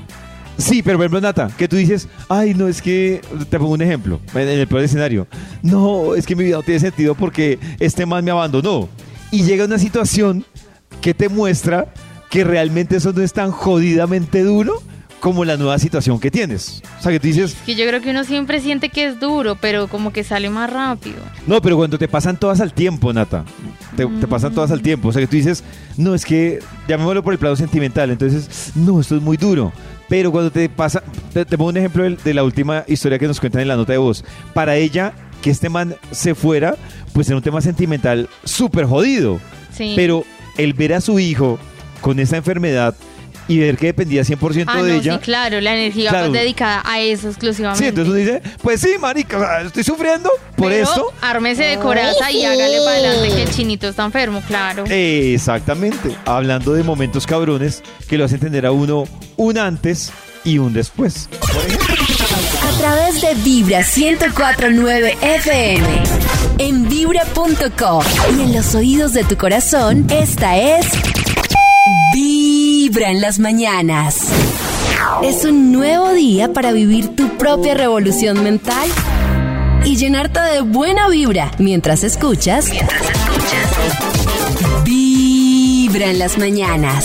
[0.58, 3.82] sí, pero por ejemplo, Nata, que tú dices, ay, no, es que, te pongo un
[3.82, 5.28] ejemplo, en en el peor escenario,
[5.62, 8.88] no, es que mi vida no tiene sentido porque este man me abandonó.
[9.32, 10.46] Y llega una situación
[11.02, 11.88] que te muestra
[12.30, 14.82] que realmente eso no es tan jodidamente duro
[15.20, 16.82] como la nueva situación que tienes.
[17.00, 19.56] O sea, que tú dices, Que yo creo que uno siempre siente que es duro,
[19.60, 21.18] pero como que sale más rápido.
[21.46, 23.44] No, pero cuando te pasan todas al tiempo, Nata.
[23.98, 25.10] Te, te pasan todas al tiempo.
[25.10, 25.64] O sea, que tú dices,
[25.98, 28.12] no, es que llamémoslo por el plano sentimental.
[28.12, 29.74] Entonces, no, esto es muy duro.
[30.08, 31.04] Pero cuando te pasa,
[31.34, 33.76] te, te pongo un ejemplo del- de, la última historia que nos cuentan en la
[33.76, 34.24] nota de voz.
[34.54, 36.76] Para ella, que este man se fuera,
[37.14, 39.40] pues era un tema sentimental súper jodido.
[39.76, 39.94] Sí.
[39.96, 40.26] Pero
[40.58, 41.58] el ver a su hijo
[42.02, 42.96] con esa enfermedad
[43.48, 45.14] y ver que dependía 100% Ah, de no, ella.
[45.16, 46.32] sí, claro, la energía Claro.
[46.32, 47.84] dedicada a eso exclusivamente.
[47.84, 51.12] Sí, entonces uno dice, pues sí, marica, estoy sufriendo por Pero esto.
[51.22, 54.84] ármese de coraza y hágale para adelante que el chinito está enfermo, claro.
[54.88, 56.16] Exactamente.
[56.26, 60.12] Hablando de momentos cabrones que lo hacen tener a uno un antes
[60.44, 61.28] y un después.
[61.42, 62.29] A
[62.80, 65.88] través de Vibra 1049 FM.
[66.60, 68.04] En vibra.com.
[68.38, 70.88] Y en los oídos de tu corazón, esta es.
[72.14, 74.28] Vibra en las mañanas.
[75.22, 78.88] Es un nuevo día para vivir tu propia revolución mental
[79.84, 82.72] y llenarte de buena vibra mientras escuchas.
[84.86, 87.04] Vibra en las mañanas.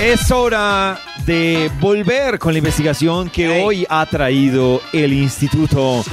[0.00, 6.04] Es hora de volver con la investigación que hoy ha traído el Instituto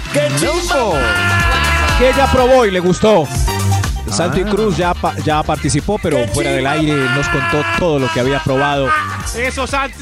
[0.42, 0.98] Numbo.
[2.00, 3.28] Que ella probó y le gustó.
[4.10, 4.94] Santo y Cruz ya,
[5.24, 8.90] ya participó, pero fuera del aire nos contó todo lo que había probado.
[9.38, 9.96] Eso, Santi.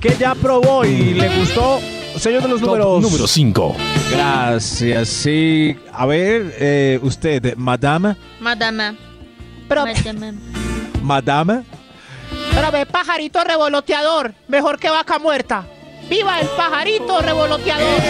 [0.00, 1.80] Que ya probó y le gustó.
[2.16, 3.02] Señor de los números.
[3.02, 3.76] Número 5.
[4.10, 5.76] Gracias, sí.
[5.92, 8.96] A ver, eh, usted, madame, Madama.
[9.68, 10.32] Pero, Madama.
[11.02, 11.77] madame.
[12.60, 14.34] Pero ve, pajarito revoloteador.
[14.48, 15.64] Mejor que vaca muerta.
[16.08, 18.00] ¡Viva el pajarito revoloteador!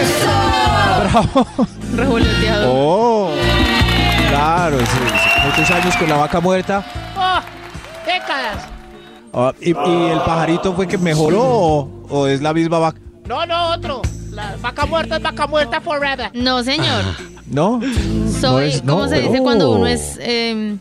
[1.10, 1.46] Bravo.
[1.94, 2.72] Revoloteado.
[2.72, 3.30] Oh,
[4.30, 5.46] claro, sí, sí.
[5.46, 6.84] muchos años con la vaca muerta.
[7.16, 7.40] ¡Oh!
[8.06, 8.68] ¡Décadas!
[9.32, 13.00] Ah, y, y el pajarito fue que mejoró o, o es la misma vaca?
[13.26, 14.02] No, no, otro.
[14.30, 16.30] La vaca muerta es vaca muerta forever.
[16.34, 17.02] No, señor.
[17.46, 17.80] ¿No?
[18.40, 20.76] Soy, es- no, ¿cómo se pero- dice cuando uno es eh,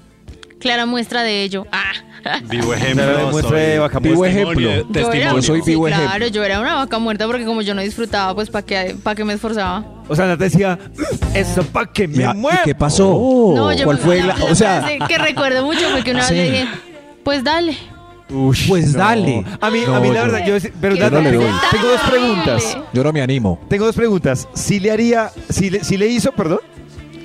[0.60, 1.66] clara muestra de ello?
[1.72, 1.92] Ah.
[2.50, 3.32] Vivo Claro, ejemplo.
[3.32, 4.60] muestra soy de vaca Vivo ejemplo.
[4.60, 5.36] Yo era- Testimonio.
[5.36, 6.28] Yo soy sí, vivo claro, ejemplo.
[6.28, 9.24] yo era una vaca muerta porque como yo no disfrutaba, pues ¿para qué, pa' qué
[9.24, 9.84] me esforzaba?
[10.10, 10.78] O sea, Nata decía,
[11.34, 12.62] eso para que ¿Y, me a- y mueva.
[12.64, 13.10] qué pasó?
[13.56, 16.32] no, yo ¿Cuál me- fue la, o sea, que recuerdo mucho fue que una vez
[16.32, 16.66] le dije,
[17.24, 17.78] pues dale.
[18.68, 19.00] Pues no.
[19.00, 19.46] dale.
[19.62, 21.46] A mí, a No, mí la yo- verdad, yo, pero Qué Nata, no le tengo,
[21.72, 22.78] tengo dos preguntas.
[22.92, 23.58] yo no me animo.
[23.70, 24.48] Tengo dos preguntas.
[24.54, 26.60] Si le haría, si le, si le hizo, perdón.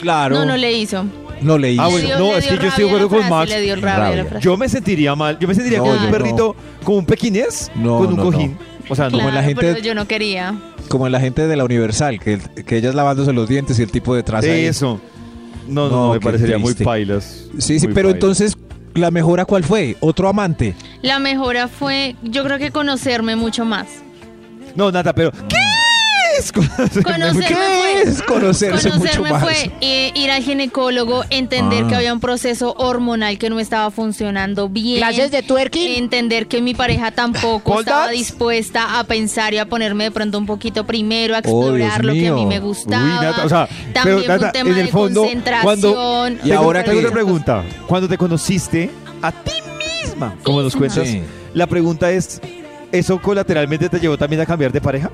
[0.00, 0.36] Claro.
[0.36, 1.04] No, no le hizo.
[1.42, 1.76] No leí.
[1.78, 3.08] Ah, Le bueno, dio- no, le es dio que yo estoy de rabia acuerdo la
[3.08, 3.50] con frase, Max.
[3.50, 4.16] Le dio rabia Rabia.
[4.22, 4.44] la frase.
[4.44, 5.38] Yo me sentiría mal.
[5.38, 6.12] Yo me sentiría No, como yo un no.
[6.12, 8.30] perrito, como un pequinés, No, con un no, no.
[8.32, 8.58] cojín.
[8.88, 9.18] O sea, no.
[9.18, 10.54] como la gente- pero yo no quería.
[10.88, 14.14] Como la gente de la Universal, que, que ellas lavándose los dientes y el tipo
[14.14, 14.66] detrás ahí.
[14.66, 15.00] Eso.
[15.68, 16.82] No, no, No, no, me qué parecería triste.
[16.82, 17.44] muy pailas.
[17.58, 18.14] Sí, sí, Muy pero pailas.
[18.14, 18.56] entonces,
[18.94, 19.96] ¿la mejora cuál fue?
[20.00, 20.74] ¿Otro amante?
[21.02, 23.86] La mejora fue, yo creo que conocerme mucho más.
[24.74, 25.30] No, Nata, pero.
[25.48, 25.56] ¿Qué
[26.38, 26.52] es?
[26.52, 29.42] Conocerme ¿Qué fue, es conocerse, mucho más?
[29.42, 31.88] fue eh, ir al ginecólogo, entender Ah.
[31.88, 34.98] que había un proceso hormonal que no estaba funcionando bien.
[34.98, 35.96] Clases de twerking.
[35.96, 40.38] Entender que mi pareja tampoco ¿Pole estaba dispuesta a pensar y a ponerme de pronto
[40.38, 43.04] un poquito primero, a Oh, explorar lo que a mí me gustaba.
[43.04, 45.62] Uy, Nata, o sea, También pero, fue Nata, un tema en el de fondo, concentración.
[45.64, 47.64] cuando- Y Tengo- ahora tengo otra pregunta.
[47.86, 48.90] Cuando te conociste
[49.22, 49.52] a ti
[50.04, 50.34] misma.
[50.42, 51.06] como nos cuentas.
[51.08, 51.22] Sí.
[51.54, 52.40] La pregunta es,
[52.90, 55.10] ¿eso colateralmente te llevó también a cambiar de pareja?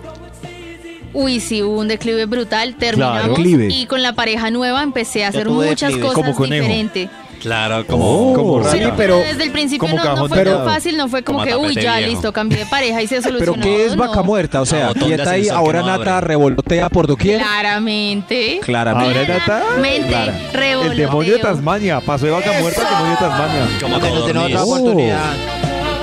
[1.15, 3.35] Uy, sí, hubo un declive brutal, terminamos Claro.
[3.35, 3.69] Declive.
[3.73, 6.15] y con la pareja nueva empecé a hacer tuve muchas declive.
[6.15, 6.63] cosas conejo.
[6.65, 7.09] diferentes.
[7.41, 8.95] Claro, como, como Sí, rata.
[8.97, 11.49] pero desde el principio como no, no cajón fue tan fácil, no fue como, Como
[11.49, 12.11] que, uy, tapete ya viejo.
[12.13, 13.53] listo, cambié de pareja y se solucionó.
[13.53, 14.07] Pero ¿qué es no.
[14.09, 14.61] vaca muerta?
[14.61, 16.27] O sea, botón de quieta ahí, ascensor ahora no Nata abre.
[16.29, 17.41] revolotea por doquier.
[17.41, 18.59] Claramente.
[18.63, 19.19] Claramente.
[19.21, 19.63] Ahora Nata.
[19.81, 20.39] Mente, Clara.
[20.53, 20.93] revoloteo.
[20.93, 22.01] El demonio de Tasmania.
[22.01, 23.69] Pasó de vaca muerta al demonio de Tasmania.
[23.81, 24.81] Como Que nos den otra codorniz.
[24.83, 25.33] oportunidad.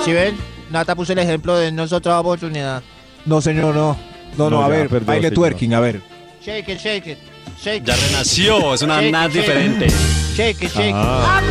[0.06, 0.38] Si ven,
[0.72, 2.82] Nata puso el ejemplo de nosotros oportunidad.
[3.26, 3.98] No, señor, no.
[4.38, 5.34] No, no, No, a ya, ver, perdón, baile señor.
[5.36, 6.02] twerking, a ver.
[6.44, 7.18] Shake it, shake it.
[7.64, 8.00] Shake Ya it.
[8.10, 9.40] renació, es una Sí, sí.
[9.40, 9.88] diferente.
[10.36, 10.94] Shake it, shake it.
[10.96, 11.42] Ah.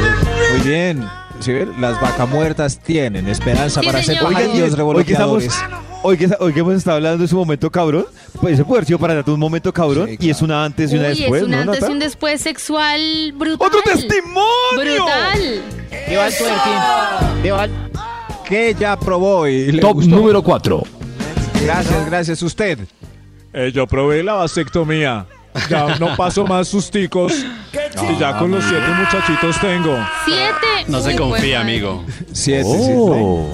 [0.52, 1.04] Muy bien.
[1.40, 1.72] ¿Sí ven?
[1.80, 4.32] Las vacas muertas tienen esperanza Sí, para ser señor.
[4.32, 5.16] pajarillos hoy que
[6.02, 8.06] hoy que, hoy que hemos estado hablando de su momento cabrón,
[8.40, 10.92] pues ese puede haber sido para Nata un momento cabrón Sí, y es una antes
[10.92, 11.88] y una Uy, después, es un ¿no, antes Nata?
[11.90, 13.66] y un después sexual brutal.
[13.66, 14.44] ¡Otro testimonio!
[14.76, 15.62] Brutal.
[16.06, 17.70] Twerking.
[18.48, 20.14] ¿Qué ya probó y le Top gustó?
[20.14, 20.82] número 4.
[21.62, 22.42] Gracias, gracias.
[22.42, 22.78] ¿Usted?
[23.52, 25.26] Eh, yo probé la vasectomía.
[25.70, 27.32] Ya no paso más susticos.
[27.32, 29.96] Y ya con los siete muchachitos tengo.
[30.24, 30.88] Siete.
[30.88, 32.04] No se confía, amigo.
[32.32, 33.46] Siete, Oh.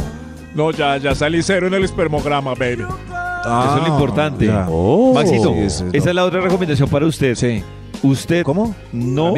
[0.55, 2.83] No, ya, ya salí cero en el espermograma, baby.
[2.83, 4.47] Eso es lo importante.
[4.47, 4.67] ya.
[5.15, 7.35] Maxito, Sí, eso es esa es la otra recomendación para usted.
[7.35, 7.63] Sí.
[8.03, 8.75] Usted ¿Cómo?
[8.93, 9.35] no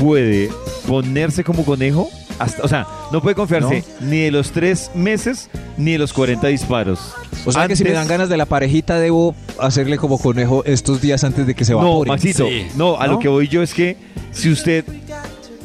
[0.00, 0.48] puede
[0.86, 5.92] ponerse como conejo, hasta, o sea, no puede confiarse ni de los tres meses ni
[5.92, 7.14] de los 40 disparos.
[7.46, 11.00] O sea que si me dan ganas de la parejita, debo hacerle como conejo estos
[11.00, 12.10] días antes de que se No, evapore.
[12.10, 12.66] Maxito, Sí.
[12.76, 13.14] no, a ¿No?
[13.14, 13.96] lo que voy yo es que
[14.32, 14.84] si usted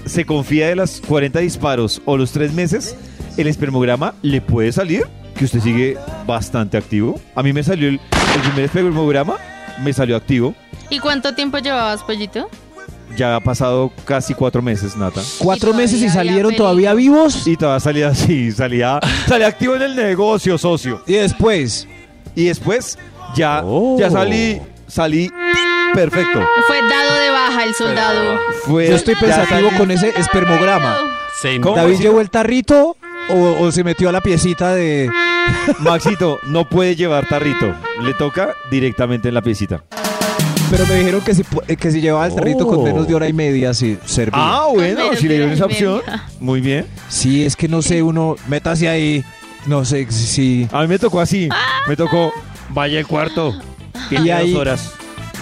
[0.05, 2.95] se confía de las 40 disparos o los tres meses,
[3.38, 5.03] el espermograma le puede salir
[5.36, 7.19] que usted sigue bastante activo.
[7.36, 7.95] A mí me salió el,
[8.36, 9.36] el primer espermograma,
[9.84, 10.53] me salió activo.
[10.89, 12.49] ¿Y cuánto tiempo llevabas, pollito?
[13.18, 15.22] Ya ha pasado casi cuatro meses, Nata.
[15.39, 17.45] Cuatro meses y salieron todavía vivos.
[17.47, 21.01] Y todavía salía así, salía, salía activo en el negocio, socio.
[21.07, 21.88] Y después,
[22.36, 22.97] Y después
[23.36, 23.97] ya, Oh.
[23.99, 25.30] ya salí, salí
[25.93, 26.39] perfecto.
[26.68, 28.39] Fue dado de baja el soldado.
[28.66, 30.97] Fue, yo estoy ya pensativo salí- con ese espermograma.
[31.41, 31.76] Se ¿Cómo?
[31.76, 32.95] ¿David llevó el tarrito
[33.30, 35.09] o, o se metió a la piecita de...
[35.80, 37.74] Maxito, no puede llevar tarrito.
[38.03, 39.84] Le toca directamente en la piecita.
[40.72, 43.28] Pero me dijeron que si, eh, que si llevaba el tarrito con menos de hora
[43.28, 44.34] y media, sí, servía.
[44.41, 46.24] Ah, bueno, si le dieron esa opción, media.
[46.39, 46.86] muy bien.
[47.09, 49.24] Sí, es que no sé, uno, métase ahí,
[49.65, 50.26] no sé si...
[50.26, 51.49] si- A mí me tocó así.
[51.89, 52.32] Me tocó,
[52.69, 53.53] vaya el cuarto.
[54.09, 54.91] Y ahí- dos horas.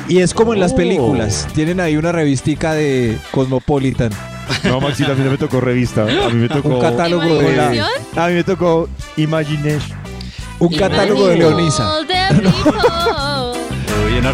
[0.07, 0.77] Y es como en las Oh.
[0.77, 4.09] películas, tienen ahí una revistica de Cosmopolitan.
[4.63, 6.01] No, Maxito, a mí no me tocó revista.
[6.03, 6.69] A mí me tocó.
[6.69, 7.43] Un catálogo de...
[7.53, 7.87] ¿Imaginación?
[8.15, 9.99] A mí me tocó Imagination.
[10.57, 11.87] Un catálogo de Leonisa.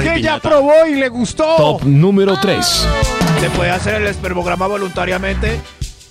[0.02, 1.56] Que ya probó y le gustó.
[1.58, 2.88] Top número 3.
[3.40, 5.60] ¿Se puede hacer el espermograma voluntariamente?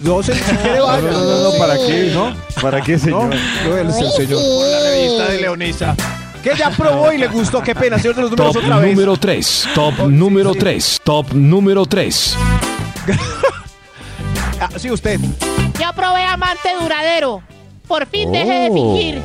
[0.00, 1.10] No sé si quiere No, vaya.
[1.10, 2.10] no, no, no, ¿para qué?
[2.12, 2.34] ¿No?
[2.60, 3.34] ¿Para qué, señor?
[3.64, 4.40] no, él es el señor.
[4.42, 5.96] Por la revista de Leonisa.
[6.42, 7.62] Que ya probó y le gustó.
[7.62, 8.90] Qué pena, señor de los números Top otra vez.
[8.94, 9.68] número 3.
[9.74, 11.00] Top número 3.
[11.02, 12.36] Top número 3.
[14.60, 15.18] Ah, sí, usted.
[15.80, 17.42] Yo probé amante duradero.
[17.88, 18.74] Por fin dejé de Oh.
[18.74, 19.22] fingir.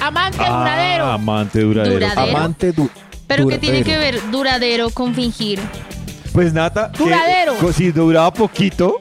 [0.00, 1.06] Amante Ah, duradero.
[1.06, 1.94] amante duradero.
[2.00, 2.36] Duradero.
[2.36, 2.90] Amante du-
[3.28, 5.60] Pero ¿qué tiene que ver duradero con fingir?
[6.32, 7.54] Pues Nata, que- Duradero.
[7.56, 9.00] co- si duraba poquito,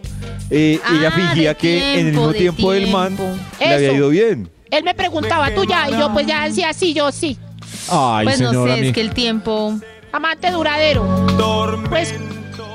[0.50, 3.36] eh, Ah, ella fingía de que en el tiempo, mismo de tiempo del man tiempo.
[3.60, 3.96] le había Eso.
[3.98, 4.50] ido bien.
[4.70, 7.38] Él me preguntaba, tú ya, y yo pues ya decía sí, yo sí.
[7.90, 9.74] Ay, pues no señora, sé, mi- es que el tiempo...
[10.12, 11.06] Amante duradero.
[11.90, 12.14] Pues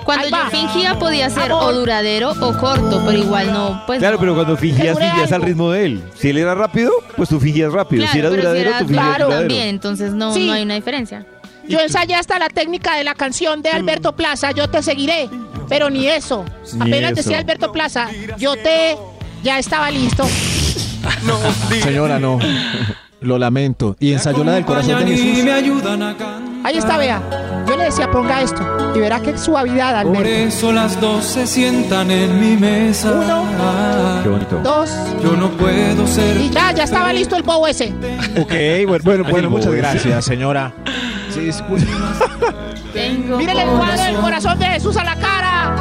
[0.05, 0.51] Cuando Ahí yo va.
[0.51, 1.65] fingía podía ser Amor.
[1.65, 4.21] o duradero o corto, pero igual no, pues Claro, no.
[4.21, 5.47] pero cuando fingías, dure fingías al algo.
[5.47, 6.03] ritmo de él.
[6.19, 8.03] Si él era rápido, pues tú fingías rápido.
[8.03, 9.49] Claro, si era pero duradero, si tú fingías claro, duradero.
[9.49, 10.47] también, entonces no, Sí.
[10.47, 11.25] no hay una diferencia.
[11.69, 15.29] Yo ensayé hasta la técnica de la canción de Alberto Plaza, yo te seguiré.
[15.69, 16.45] Pero ni eso.
[16.75, 17.23] Ni Apenas eso.
[17.23, 18.09] decía Alberto Plaza,
[18.39, 18.97] yo te...
[19.43, 20.25] Ya estaba listo.
[21.83, 22.39] Señora, no.
[23.21, 23.97] Lo lamento.
[24.01, 25.83] Y ensayó la del corazón de Jesús.
[26.65, 27.21] Ahí está, vea.
[27.67, 28.63] Yo le decía, ponga esto.
[28.95, 30.29] Y verá qué suavidad, Alberto.
[30.29, 33.13] eso las dos se sientan en mi mesa.
[34.23, 34.61] Qué bonito.
[34.63, 34.91] Dos.
[35.23, 36.41] Yo no puedo ser.
[36.41, 37.93] Y ya, ya estaba listo el bobo ese.
[38.41, 38.53] Ok,
[38.87, 40.73] bueno, bueno, bueno, muchas gracias, señora.
[41.33, 41.85] Sí, escu-
[42.93, 45.77] Tengo Mírele el cuadro del corazón de Jesús a la cara.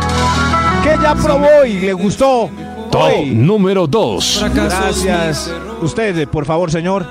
[0.84, 2.49] que ya probó y le gustó.
[2.91, 3.32] Top Hoy.
[3.32, 4.45] número 2.
[4.54, 5.52] Gracias.
[5.82, 7.06] Usted, eh, por favor, señor.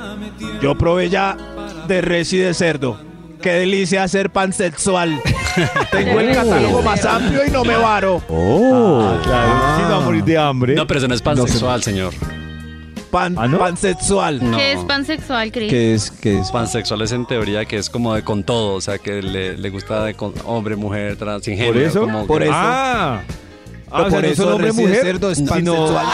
[0.61, 1.36] Yo probé ya
[1.88, 2.99] de res y de cerdo.
[3.41, 5.18] Qué delicia hacer pansexual.
[5.91, 8.20] Tengo el catálogo más amplio y no me varo.
[8.28, 9.53] Oh, claro.
[9.76, 10.74] Sí, no va a morir de hambre.
[10.74, 12.12] No, pero eso no es pansexual, señor.
[13.11, 13.59] Pan, ¿Ah, no?
[13.59, 14.39] Pansexual.
[14.51, 14.57] No.
[14.57, 15.71] ¿Qué es pansexual, Cris?
[15.71, 16.11] ¿Qué es?
[16.11, 16.51] ¿Qué es?
[16.51, 19.71] Pansexual es en teoría que es como de con todo, o sea, que le, le
[19.71, 21.73] gusta de con hombre, mujer, transgénero.
[21.73, 22.01] ¿Por eso?
[22.03, 22.53] como Por eso.
[22.55, 23.21] Ah.
[23.93, 26.07] Ah, o sea, por no eso solo hombre mujer, cerdo es sino pansexual.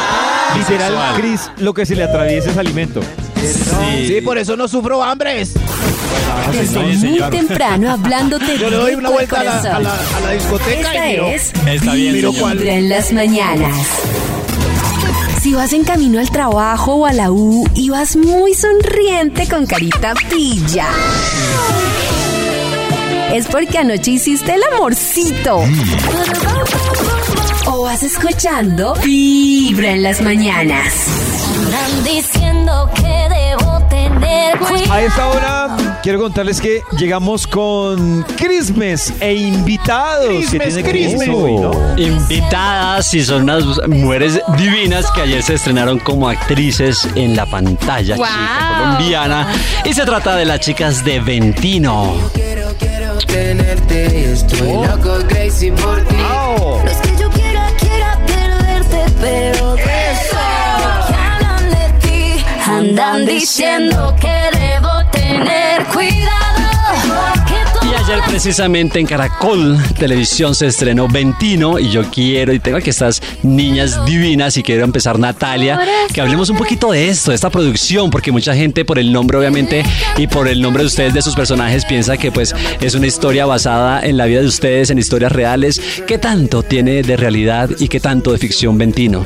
[0.56, 1.20] literal, Bisexual.
[1.20, 3.00] Cris, lo que se le atraviesa es alimento.
[4.06, 5.52] Sí, por eso no sufro hambres.
[6.52, 10.30] Desde muy temprano hablándote Yo le doy una vuelta a la, a la- a la
[10.32, 11.26] discoteca Esta y miro.
[11.28, 12.42] es Está bien, Miro señor.
[12.56, 12.66] cuál.
[12.66, 13.76] En las mañanas.
[15.46, 19.64] Si vas en camino al trabajo o a la U y vas muy sonriente con
[19.64, 20.88] carita pilla.
[23.32, 25.60] Es porque anoche hiciste el amorcito.
[27.66, 31.45] O vas escuchando Vibra en las mañanas.
[32.04, 34.58] Diciendo que debo tener
[34.90, 40.28] A esta hora quiero contarles que llegamos con Christmas e invitados.
[40.28, 41.28] que Christmas, tiene Cris Christmas.
[41.36, 41.72] hoy, ¿no?
[41.98, 48.16] Invitadas y son unas mujeres divinas que ayer se estrenaron como actrices en la pantalla
[48.16, 48.26] Wow.
[48.26, 49.48] chica colombiana.
[49.84, 52.14] Y se trata de las chicas de Ventino.
[53.26, 54.32] tenerte.
[54.32, 56.14] Estoy loco, crazy por ti.
[56.16, 59.76] No es que yo quiera, quiera perderte, pero
[62.76, 66.66] Andan diciendo que debo tener cuidado.
[67.82, 72.90] Y ayer precisamente en Caracol Televisión se estrenó Ventino y yo quiero y tengo aquí
[72.90, 75.80] estas niñas divinas y quiero empezar Natalia,
[76.12, 79.38] que hablemos un poquito de esto, de esta producción, porque mucha gente por el nombre
[79.38, 79.82] obviamente
[80.18, 83.46] y por el nombre de ustedes, de sus personajes, piensa que pues es una historia
[83.46, 85.80] basada en la vida de ustedes, en historias reales.
[86.06, 89.24] ¿Qué tanto tiene de realidad y qué tanto de ficción Ventino?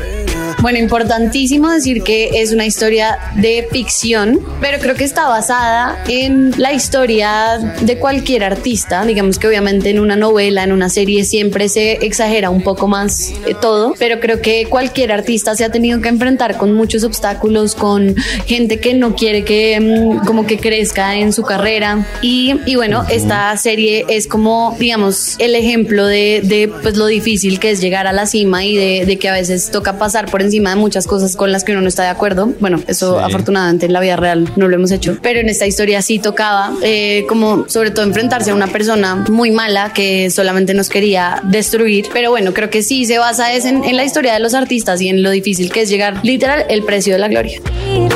[0.60, 6.52] Bueno, importantísimo decir que es una historia de ficción, pero creo que está basada en
[6.58, 9.04] la historia de cualquier artista.
[9.04, 13.32] Digamos que obviamente en una novela, en una serie siempre se exagera un poco más
[13.46, 17.74] eh, todo, pero creo que cualquier artista se ha tenido que enfrentar con muchos obstáculos,
[17.74, 18.14] con
[18.46, 22.06] gente que no quiere que mm, como que crezca en su carrera.
[22.22, 27.58] Y, y bueno, esta serie es como, digamos, el ejemplo de, de, pues lo difícil
[27.58, 30.39] que es llegar a la cima y de, de que a veces toca pasar por
[30.42, 32.50] encima de muchas cosas con las que uno no está de acuerdo.
[32.60, 33.24] Bueno, eso Sí.
[33.24, 36.72] afortunadamente en la vida real no lo hemos hecho, pero en esta historia sí tocaba
[36.82, 42.06] eh, como sobre todo enfrentarse a una persona muy mala que solamente nos quería destruir.
[42.12, 45.00] Pero bueno, creo que sí se basa es en, en la historia de los artistas
[45.00, 47.60] y en lo difícil que es llegar literal el precio de la gloria.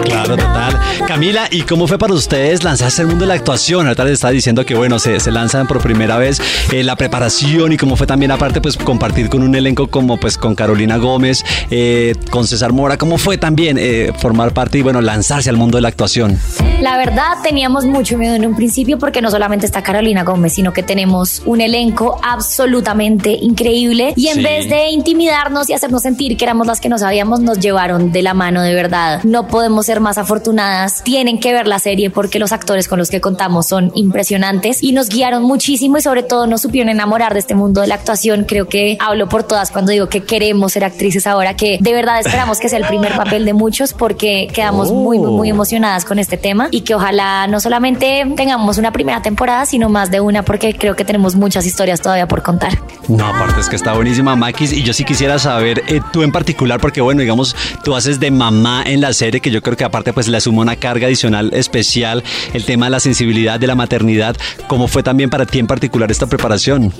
[0.05, 0.79] Claro, total.
[1.09, 3.87] Camila, ¿y cómo fue para ustedes lanzarse al mundo de la actuación?
[3.87, 6.41] Ahorita les estaba diciendo que, bueno, se, se lanzan por primera vez
[6.72, 10.39] eh, la preparación y cómo fue también, aparte, pues compartir con un elenco como, pues,
[10.39, 12.97] con Carolina Gómez, eh, con César Mora.
[12.99, 16.39] ¿Cómo fue también eh, formar parte y, bueno, lanzarse al mundo de la actuación?
[16.81, 20.73] La verdad, teníamos mucho miedo en un principio porque no solamente está Carolina Gómez, sino
[20.73, 24.43] que tenemos un elenco absolutamente increíble y en Sí.
[24.43, 28.23] vez de intimidarnos y hacernos sentir que éramos las que no sabíamos, nos llevaron de
[28.23, 29.21] la mano de verdad.
[29.25, 31.03] No podemos ser más afortunadas.
[31.05, 34.93] Tienen que ver la serie porque los actores con los que contamos son impresionantes y
[34.93, 38.45] nos guiaron muchísimo y sobre todo nos supieron enamorar de este mundo de la actuación.
[38.47, 42.04] Creo que hablo por todas cuando digo que queremos ser actrices ahora, que de verdad
[42.19, 46.19] esperamos que sea el primer papel de muchos porque quedamos muy, muy, muy emocionadas con
[46.19, 50.43] este tema y que ojalá no solamente tengamos una primera temporada, sino más de una
[50.43, 52.79] porque creo que tenemos muchas historias todavía por contar.
[53.09, 54.73] No, aparte es que está buenísima, Maquis.
[54.73, 58.31] Y yo sí quisiera saber, eh, tú en particular, porque bueno, digamos, tú haces de
[58.31, 61.51] mamá en la serie, que yo creo que aparte pues le suma una carga adicional
[61.53, 64.37] especial, el tema de la sensibilidad de la maternidad.
[64.69, 66.93] ¿Cómo fue también para ti en particular esta preparación?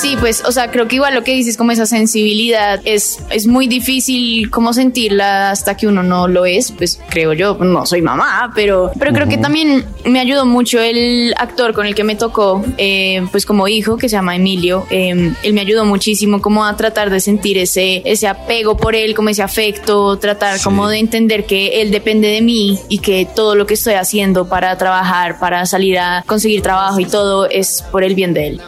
[0.00, 3.46] Sí, pues, o sea, creo que igual lo que dices, como esa sensibilidad, es, es
[3.46, 8.02] muy difícil como sentirla hasta que uno no lo es, pues creo yo, no soy
[8.02, 9.42] mamá, pero, pero creo que Ujú.
[9.42, 13.96] también me ayudó mucho el actor con el que me tocó, eh, pues como hijo,
[13.96, 18.02] que se llama Emilio, eh, él me ayudó muchísimo como a tratar de sentir ese,
[18.04, 22.42] ese apego por él, como ese afecto, tratar como de entender que él depende de
[22.42, 27.00] mí y que todo lo que estoy haciendo para trabajar, para salir a conseguir trabajo
[27.00, 28.60] y todo es por el bien de él.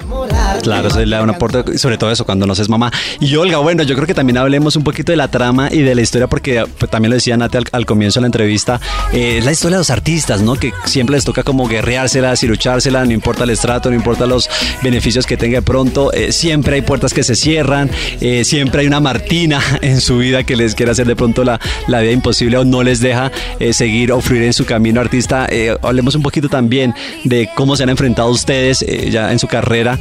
[0.62, 2.90] Claro, eso le da un aporte, sobre todo eso, cuando no seas mamá.
[3.20, 5.94] Y Olga, bueno, yo creo que también hablemos un poquito de la trama y de
[5.94, 8.80] la historia, porque pues, también lo decía Nate al, comienzo de la entrevista,
[9.12, 10.55] eh, es la historia de los artistas, ¿no?
[10.55, 14.48] Que siempre les toca como guerreárselas y luchársela, no importa el estrato, no importa los
[14.82, 17.90] beneficios que tenga de pronto, eh, siempre hay puertas que se cierran,
[18.20, 21.61] eh, siempre hay una Martina en su vida que les quiere hacer de pronto la,
[21.86, 23.30] la vida imposible o no les deja
[23.72, 25.48] seguir o fluir en su camino artista.
[25.82, 26.94] Hablemos un poquito también
[27.24, 29.98] de cómo se han enfrentado ustedes ya en su carrera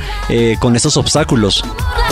[0.59, 1.63] con estos obstáculos.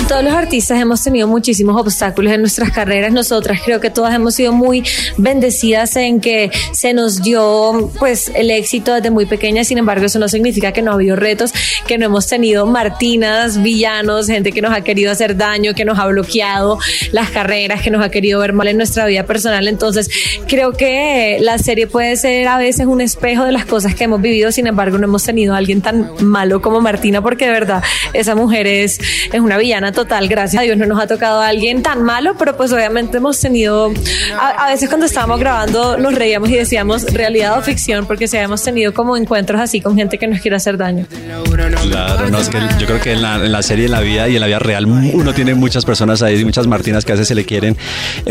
[0.07, 3.11] Todos los artistas hemos tenido muchísimos obstáculos en nuestras carreras.
[3.29, 4.83] Nosotras creo que todas hemos sido muy
[5.17, 9.63] bendecidas en que se nos dio pues el éxito desde muy pequeña.
[9.63, 11.53] Sin embargo, eso no significa que no ha habido retos,
[11.85, 15.99] que no hemos tenido martinas, villanos, gente que nos ha querido hacer daño, que nos
[15.99, 16.79] ha bloqueado
[17.11, 19.67] las carreras, que nos ha querido ver mal en nuestra vida personal.
[19.67, 20.09] Entonces,
[20.47, 24.21] creo que la serie puede ser a veces un espejo de las cosas que hemos
[24.21, 27.83] vivido, sin embargo no hemos tenido a alguien tan malo como Martina, porque de verdad
[28.13, 28.99] esa mujer es,
[29.31, 32.35] es una villana total, gracias a Dios no nos ha tocado a alguien tan malo,
[32.37, 33.91] pero pues obviamente hemos tenido,
[34.39, 38.37] a, a veces cuando estábamos grabando nos reíamos y decíamos realidad o ficción, porque si
[38.37, 41.05] habíamos tenido como encuentros así con gente que nos quiere hacer daño.
[41.09, 44.27] Claro, no, es que yo creo que en la, en la serie, en la vida
[44.29, 47.27] y en la vida real, uno tiene muchas personas ahí, muchas Martinas que a veces
[47.27, 47.75] se le quieren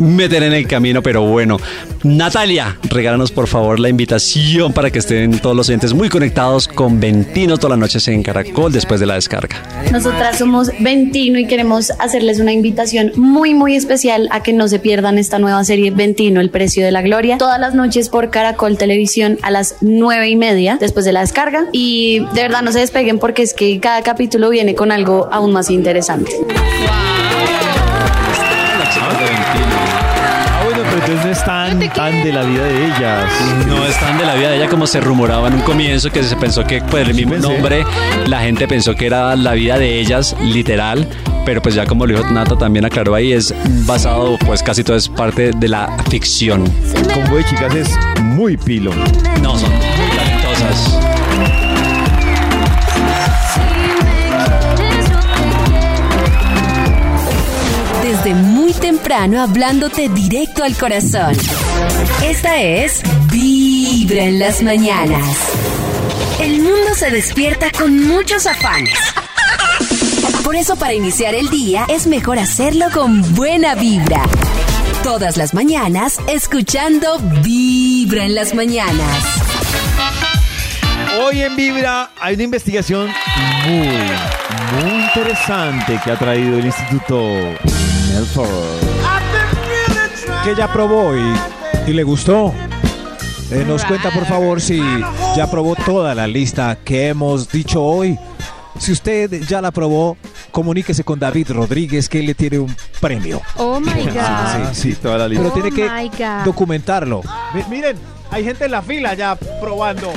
[0.00, 1.58] meter en el camino, pero bueno.
[2.04, 7.00] Natalia, regálanos por favor la invitación para que estén todos los oyentes muy conectados con
[7.00, 9.56] Ventino todas las noches en Caracol después de la descarga.
[9.90, 14.80] Nosotras somos Ventino y queremos hacerles una invitación muy, muy especial a que no se
[14.80, 18.76] pierdan esta nueva serie Ventino, El Precio de la Gloria, todas las noches por Caracol
[18.76, 21.64] Televisión a las nueve y media después de la descarga.
[21.72, 25.52] Y de verdad no se despeguen porque es que cada capítulo viene con algo aún
[25.52, 26.32] más interesante.
[30.20, 33.24] Ah, bueno, pero entonces no es tan, tan de la vida de ellas.
[33.66, 36.22] No es tan de la vida de ella como se rumoraba en un comienzo, que
[36.22, 37.86] se pensó que por el mismo nombre
[38.26, 41.08] la gente pensó que era la vida de ellas, literal.
[41.48, 43.54] Pero pues ya como lo dijo Nata también aclaró ahí, es
[43.86, 46.70] basado, pues casi todo es parte de la ficción.
[46.94, 47.88] El combo de chicas es
[48.20, 48.92] muy pilo.
[49.40, 50.98] No, son muy talentosas.
[58.02, 61.34] Desde muy temprano hablándote directo al corazón.
[62.22, 63.00] Esta es
[63.32, 65.38] Vibra en las mañanas.
[66.42, 68.98] El mundo se despierta con muchos afanes.
[70.48, 74.22] Por eso para iniciar el día es mejor hacerlo con buena vibra.
[75.02, 79.24] Todas las mañanas escuchando Vibra en las mañanas.
[81.22, 83.10] Hoy en Vibra hay una investigación
[83.66, 83.88] muy,
[84.80, 87.20] muy interesante que ha traído el Instituto
[88.14, 88.48] Melford.
[90.44, 92.54] que ya probó y, y le gustó.
[93.50, 94.80] Eh, nos cuenta por favor si
[95.36, 98.18] ya probó toda la lista que hemos dicho hoy.
[98.78, 100.16] Si usted ya la probó,
[100.50, 103.40] comuníquese con David Rodríguez que él le tiene un premio.
[103.56, 104.16] Oh my God.
[104.18, 105.44] Ah, sí, toda la lista.
[105.52, 107.22] Pero tiene Oh que documentarlo.
[107.54, 107.96] Mi- miren,
[108.30, 110.12] hay gente en la fila ya probando.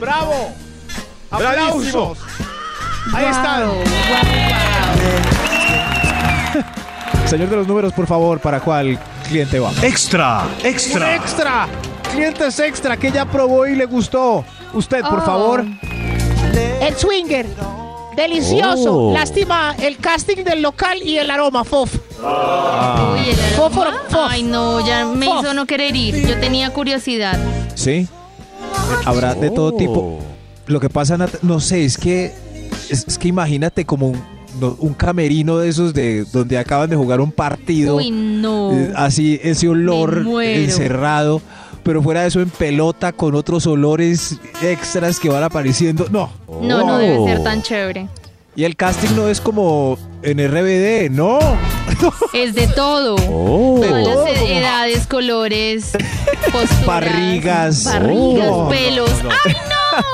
[0.00, 0.50] ¡Bravo!
[1.30, 2.12] Bravísimo.
[2.12, 2.18] ¡Aplausos!
[3.14, 3.68] Ahí están.
[7.26, 9.70] Señor de los números, por favor, ¿para cuál cliente va?
[9.82, 11.68] Extra, Un extra.
[12.12, 14.44] Clientes extra que ya probó y le gustó.
[14.72, 15.26] Usted, por Oh.
[15.26, 15.64] favor.
[16.80, 17.46] El swinger.
[18.18, 18.96] Delicioso.
[19.08, 19.12] Oh.
[19.14, 21.94] Lástima el casting del local y el aroma, fof.
[21.94, 24.02] Uy, el Fósforo, aroma.
[24.08, 24.26] fof.
[24.28, 25.44] Ay, no, ya me Fof.
[25.44, 26.26] hizo no querer ir.
[26.26, 27.38] Yo tenía curiosidad.
[27.74, 28.08] Sí.
[29.04, 30.18] Habrá de todo tipo.
[30.66, 32.32] Lo que pasa, no sé, es que
[32.90, 34.20] es, es que imagínate como un,
[34.60, 37.96] no, un camerino de esos de donde acaban de jugar un partido.
[37.96, 38.72] Uy, no.
[38.72, 41.40] Eh, así ese olor encerrado,
[41.88, 46.06] pero fuera de eso en pelota con otros olores extras que van apareciendo.
[46.10, 46.30] No.
[46.60, 47.24] No, no debe Oh.
[47.26, 48.08] ser tan chévere.
[48.54, 51.38] Y el casting no es como en RBD, no.
[52.34, 53.16] Es de todo.
[53.30, 53.80] Oh.
[53.82, 55.92] Todas las edades, colores,
[56.52, 56.84] posturas.
[56.86, 57.84] Barrigas.
[57.84, 58.68] Barrigas, Oh.
[58.68, 59.10] pelos.
[59.46, 59.54] ¡Ay,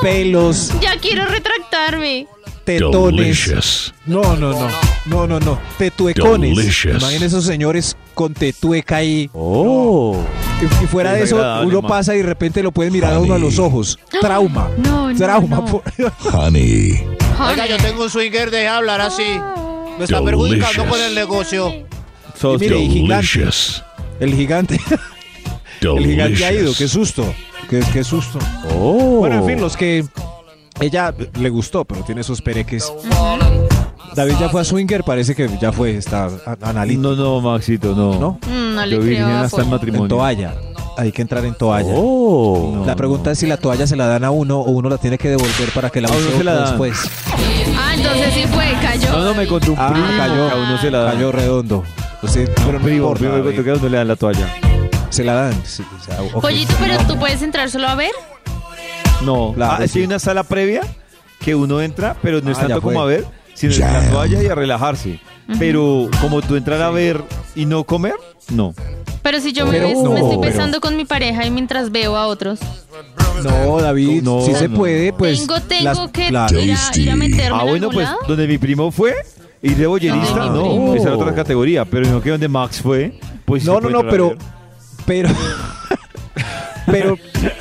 [0.01, 0.81] Pelos, no!
[0.81, 2.29] Ya quiero retractarme.
[2.65, 3.17] Tetones.
[3.21, 3.95] Delicious.
[4.07, 4.69] No, no, no.
[5.07, 5.59] No, no, no.
[5.79, 6.57] Tetuecones.
[6.57, 7.03] Delicious.
[7.03, 9.29] Imaginen esos señores con tetueca ahí.
[9.33, 10.17] Oh.
[10.61, 11.89] Y, y fuera de eso, uno man.
[11.91, 13.99] pasa y de repente lo pueden mirar a uno a los ojos.
[14.21, 14.71] Trauma.
[14.79, 15.65] No, no, Trauma.
[15.99, 16.13] no.
[16.33, 17.01] Honey.
[17.49, 19.23] Oiga, yo tengo un swinger, deje hablar así.
[19.99, 20.25] Me está Delicious.
[20.25, 21.73] perjudicando con el negocio.
[21.73, 23.15] Y mire, y gigante.
[23.39, 23.85] Delicious.
[24.21, 24.81] El gigante.
[25.81, 26.73] El gigante ha ido.
[26.77, 27.35] Qué susto.
[27.69, 28.39] Qué, qué susto.
[28.75, 29.19] Oh.
[29.19, 30.05] Bueno, en fin, los que
[30.81, 32.93] ella le gustó, pero tiene esos pereques.
[34.15, 37.01] David ya fue a Swinger, parece que ya fue, está a- analito.
[37.01, 38.19] No, no, Maxito, no.
[38.19, 38.39] ¿No?
[38.47, 39.65] Mm, no le Yo creo virgen a hasta el Paul.
[39.65, 40.09] En matrimonio.
[40.09, 40.55] toalla.
[40.97, 41.93] Hay que entrar en toalla.
[41.97, 42.85] Oh.
[42.87, 45.19] La pregunta es si la toalla se la dan a uno o uno la tiene
[45.19, 46.71] que devolver para que la use se la otro dan.
[46.79, 47.11] después.
[47.77, 49.11] Ah, entonces sí fue, cayó.
[49.11, 50.49] No, no, me contó un Ah, primo cayó.
[50.51, 51.13] a uno se la da.
[51.15, 51.83] Cayó redondo.
[52.23, 53.51] O sea, pero no primo, importa, primo, me David.
[53.57, 54.55] contó que a uno le dan la toalla.
[55.11, 55.55] Se la dan.
[55.65, 56.41] sí, o sea, ok.
[56.41, 58.13] Pollito, pero tú puedes entrar solo a ver.
[59.25, 59.99] No, Claro, ah, es que sí.
[60.01, 60.83] hay una sala previa
[61.41, 64.11] que uno entra, pero no es Ah, tanto ya como a ver, sino en la
[64.11, 65.21] toalla y a relajarse.
[65.59, 67.23] Pero como tú entrar a ver
[67.55, 68.15] y no comer,
[68.51, 68.75] no.
[69.23, 71.91] Pero si yo me, Pero me no, estoy pero- besando con mi pareja y mientras
[71.93, 72.61] veo a otros.
[73.43, 74.77] No, David, No, si se no.
[74.77, 75.39] pue, pues.
[75.41, 76.59] tengo tengo las- que claro.
[76.61, 78.19] ir, a, ir a meterme Ah, en bueno, algún pues lado.
[78.27, 79.15] donde mi primo fue,
[79.61, 83.65] ir de bollerista, no, esa era otra categoría, pero no que donde Max fue, pues
[83.65, 84.37] No, no, puede no, pero.
[85.07, 85.29] Pero.
[86.87, 87.17] Pero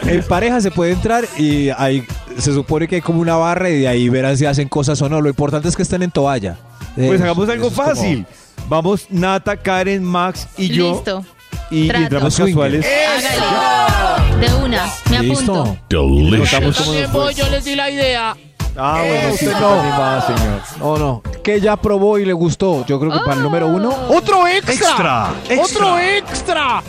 [0.05, 2.05] en pareja se puede entrar y ahí
[2.38, 5.09] se supone que hay como una barra y de ahí verán si hacen cosas o
[5.09, 5.21] no.
[5.21, 6.57] Lo importante es que estén en toalla.
[6.95, 8.26] Pues Eh, hagamos algo eso es como- fácil.
[8.69, 10.91] Vamos Nata, Karen, Max y yo.
[10.93, 11.26] Listo.
[11.69, 12.86] y, y entramos casuales.
[12.86, 14.47] Hágale.
[14.47, 15.78] De una, me apunto.
[15.89, 17.05] Fue.
[17.07, 18.36] voy, yo les di la idea.
[18.76, 19.80] Ah, bueno, sí, no.
[19.82, 20.61] animada, señor.
[20.80, 21.21] No, no.
[21.43, 22.86] Que ya probó y le gustó.
[22.88, 23.89] Yo creo que para el número uno.
[24.09, 24.74] ¡Otro extra!
[24.74, 25.63] Extra, extra.
[25.86, 26.84] ¡Otro extra!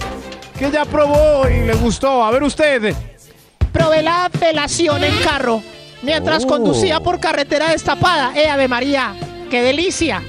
[0.58, 2.24] Que ya probó y le gustó.
[2.24, 2.94] A ver usted.
[3.72, 5.62] Probé la velación en carro
[6.02, 6.48] mientras Oh.
[6.48, 8.32] conducía por carretera destapada.
[8.36, 9.14] ¡Eh, Ave María!
[9.50, 10.20] ¡Qué delicia!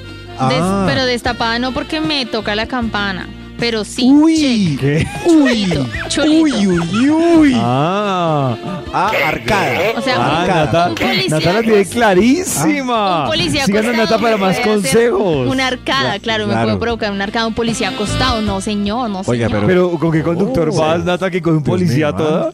[0.50, 0.84] Des- Ah.
[0.88, 3.28] pero destapada no porque me toca la campana.
[3.66, 4.12] Pero sí.
[4.12, 4.78] Uy.
[5.26, 5.88] Chulito.
[6.24, 7.54] Uy, uy, uy.
[7.56, 8.56] Ah,
[8.94, 9.80] Ah, arcada.
[9.98, 13.22] O sea, ah un- Nata, un policía Nata la tiene clarísima.
[13.24, 15.48] Un policía Sigan a Nata para más consejos.
[15.50, 16.68] Una arcada, claro, me claro.
[16.68, 18.44] puede provocar una arcada un policía acostado.
[18.44, 19.66] No, señor, no, Oiga, señor.
[19.66, 20.78] Pero, ¿con qué conductor Oh.
[20.78, 22.54] vas, Nata, que coge un Dios policía mío, toda?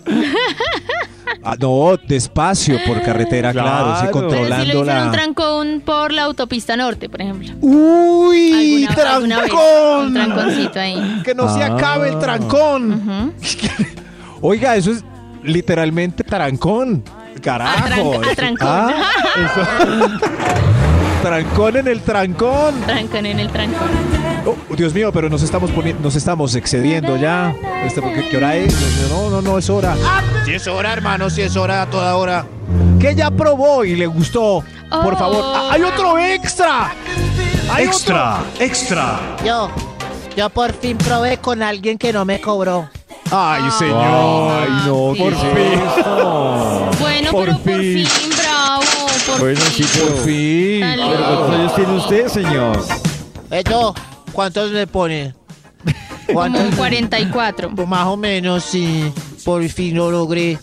[1.43, 4.01] Ah, no, despacio por carretera, claro, sí, Claro.
[4.01, 5.11] Pero si le controlando hicieron un la.
[5.11, 7.49] trancón por la autopista norte, por ejemplo.
[7.61, 8.85] ¡Uy!
[8.85, 10.05] Alguna- alguna vez, ¡Trancón!
[10.07, 11.21] Un tranconcito ahí.
[11.25, 11.67] Que no se Ah.
[11.75, 12.93] acabe el trancón.
[12.93, 14.47] Ujú.
[14.47, 15.03] Oiga, eso es
[15.43, 17.03] literalmente trancón.
[17.41, 18.13] Carajo.
[18.19, 18.67] Atran- atrancón.
[18.69, 19.03] Ah,
[19.35, 20.19] eso-
[21.23, 22.75] trancón en el trancón.
[22.85, 23.89] Trancón en el trancón.
[24.45, 27.53] Oh, Dios mío, pero nos estamos poniendo, nos estamos excediendo ya.
[27.85, 28.75] Este, ¿qué, qué hora es?
[29.09, 29.95] No, no, no, es hora.
[30.45, 32.45] Si es hora, hermano, si es hora a toda hora.
[32.99, 34.63] Que ya probó y le gustó.
[34.89, 35.17] Por Oh.
[35.17, 35.43] favor.
[35.45, 36.91] Ah, ¡Hay otro extra!
[37.71, 39.19] ¡Hay Extra, extra.
[39.45, 39.69] Yo,
[40.35, 42.89] yo por fin probé con alguien que no me cobró.
[43.29, 44.51] Ay, señor.
[44.51, 45.21] Ay, no, sí.
[45.21, 45.81] por fin.
[46.99, 48.05] Bueno, Por pero por fin.
[48.07, 48.83] fin, bravo.
[49.27, 49.85] Por Bueno, fin.
[49.87, 50.81] sí, por fin.
[50.81, 51.27] Tan ¿Pero lindo.
[51.27, 52.85] cuántos años tiene usted, señor?
[53.51, 53.93] Eh, yo,
[54.31, 55.33] ¿cuántos me pone?
[56.33, 57.71] Como un 44.
[57.75, 59.11] Pues más o menos, sí.
[59.43, 60.57] Por fin lo logré.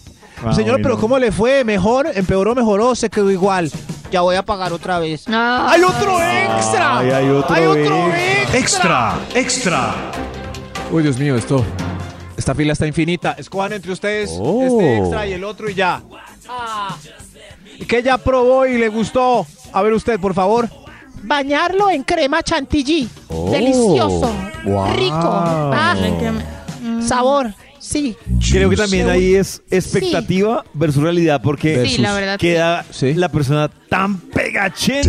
[0.45, 0.83] Ah, Señor, bueno.
[0.85, 1.65] pero ¿cómo le fue?
[1.65, 2.09] ¿Mejor?
[2.15, 2.55] ¿Empeoró?
[2.55, 2.95] ¿Mejoró?
[2.95, 3.71] ¿Se quedó igual?
[4.11, 5.25] Ya voy a pagar otra vez.
[5.29, 5.67] Ah.
[5.71, 6.99] ¡Hay otro extra!
[7.01, 8.07] Ay, hay otro
[8.55, 8.59] extra!
[8.59, 9.95] Extra, extra.
[10.91, 11.65] Uy, Dios mío, esto.
[12.37, 13.33] Esta fila está infinita.
[13.33, 14.63] Escojan entre ustedes Oh.
[14.63, 16.01] este extra y el otro y ya.
[17.87, 19.47] ¿Qué ya probó y le gustó?
[19.73, 20.69] A ver usted, por favor.
[21.23, 23.09] Bañarlo en crema chantilly.
[23.29, 23.51] Oh.
[23.51, 24.33] Delicioso.
[24.65, 24.95] Wow.
[24.95, 25.17] Rico.
[25.23, 25.95] Ah,
[27.07, 27.53] sabor.
[27.81, 28.17] Sí.
[28.51, 32.39] Creo que también ahí es expectativa versus realidad porque Sí, la verdad.
[32.39, 33.15] queda Sí.
[33.15, 35.09] la persona tan pegachenta.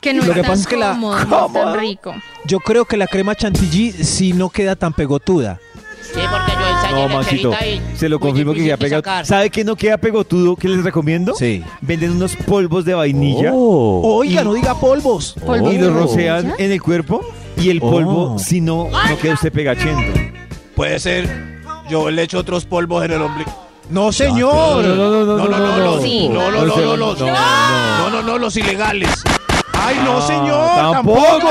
[0.00, 2.14] Que no Lo es que tan pasa es que la- cómodo, no es tan rico.
[2.46, 5.60] Yo creo que la crema chantilly sí no queda tan pegotuda.
[6.02, 7.50] Sí, porque yo No, Maxito,
[7.96, 9.24] se lo confirmo que queda sacar.
[9.26, 10.56] ¿Sabe que no queda pegotudo?
[10.56, 11.34] ¿Qué les recomiendo?
[11.34, 11.64] Sí.
[11.80, 15.34] Venden unos polvos de vainilla Oiga, no diga polvos.
[15.44, 17.22] ¿Polvo y los rocean en el cuerpo
[17.56, 18.38] y el polvo, Oh.
[18.38, 20.20] si no, no queda usted pegachento.
[20.76, 21.62] Puede ser.
[21.88, 23.50] Yo le echo otros polvos en el ombligo.
[23.90, 24.84] No, señor.
[24.84, 26.28] No, no, no, no, No, no, no, los- Sí.
[26.28, 27.26] no, no, no, no, no, no.
[27.26, 29.10] no, no, no, los ilegales.
[29.74, 30.92] Ay, no, señor.
[30.92, 31.48] Tampoco.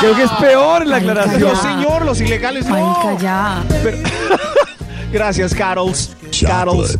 [0.00, 1.40] Creo que es peor la Ay, aclaración.
[1.52, 2.74] No, señor, los ilegales no.
[3.04, 3.64] Marica, ya.
[5.12, 6.16] Gracias, Carols.
[6.46, 6.98] Carols.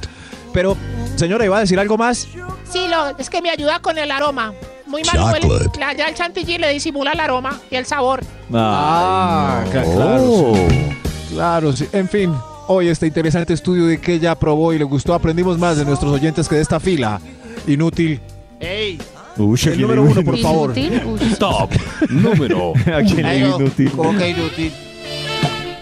[0.53, 0.77] Pero,
[1.17, 2.27] señora, ¿iba a decir algo más?
[2.71, 4.53] Sí, lo, es que me ayuda con el aroma.
[4.87, 5.49] Muy mal huele.
[5.79, 8.21] La- Ya el chantilly le disimula el aroma y el sabor.
[8.53, 10.53] Ah, claro.
[10.55, 10.97] sí.
[11.35, 11.87] Claro, sí.
[11.93, 12.35] En fin,
[12.67, 15.15] hoy este interesante estudio de que ya probó y le gustó.
[15.15, 17.21] Aprendimos más de nuestros oyentes que de esta fila.
[17.69, 18.21] Inútil.
[18.59, 18.99] ¡Ey!
[19.37, 20.77] Uy, El aquí número uno, por favor.
[20.77, 21.37] Inútil.
[21.39, 21.71] Top
[22.11, 23.65] número ¿A quién le Ay, digo no.
[23.67, 23.91] inútil?
[23.93, 24.73] ¿Cómo que inútil?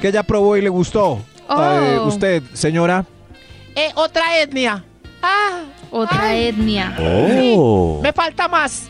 [0.03, 1.21] Que ya probó y le gustó.
[1.49, 1.63] Oh.
[1.63, 3.05] Eh, usted, señora.
[3.75, 4.85] Eh, otra etnia.
[5.23, 6.95] Ah, Otra etnia.
[7.01, 8.01] Oh.
[8.03, 8.89] me falta más.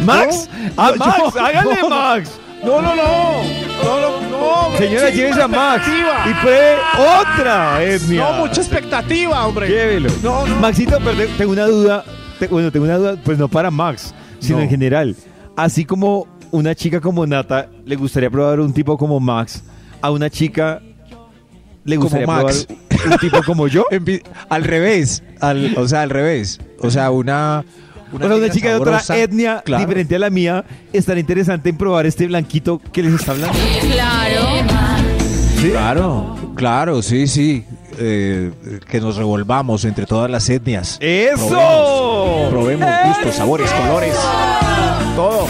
[0.00, 1.88] Max, ah, No, Max, yo- hágale no.
[1.90, 2.30] Max.
[2.64, 3.42] No, no, no.
[3.84, 4.20] No, no,
[4.70, 4.78] no.
[4.78, 6.76] Señora, llévese a Max y pruebe
[7.20, 8.22] otra etnia.
[8.30, 9.68] No, mucha expectativa, hombre.
[9.68, 10.10] Llévelo.
[10.22, 10.56] No, no.
[10.56, 12.04] Maxito, pero te- tengo una duda.
[12.50, 14.64] bueno, tengo una duda, pues no para Max, sino No.
[14.64, 15.16] en general.
[15.56, 19.62] Así como una chica como Nata le gustaría probar un tipo como Max,
[20.00, 20.80] a una chica
[21.88, 22.66] le Como gustaría Max.
[22.88, 23.84] probar un tipo como yo.
[24.48, 25.22] Al revés.
[25.40, 26.60] Al, o sea, al revés.
[26.80, 27.64] O sea, una.
[28.12, 29.84] O sea, una chica de otra etnia Claro.
[29.84, 33.56] diferente a la mía estaría interesante en probar este blanquito que les está hablando.
[33.92, 34.46] Claro.
[35.60, 37.64] Claro, claro, sí, sí.
[37.98, 38.52] Eh,
[38.88, 40.98] que nos revolvamos entre todas las etnias.
[41.00, 42.46] ¡Eso!
[42.50, 44.14] Probemos gustos, sabores, colores.
[45.16, 45.46] Todo.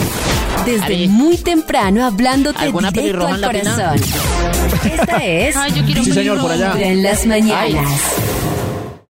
[0.64, 4.67] Desde muy temprano hablándote ¿Alguna directo al corazón.
[4.84, 6.74] Esta es Ay, yo quiero Sí, señor, por allá.
[6.78, 8.37] En las mañanas.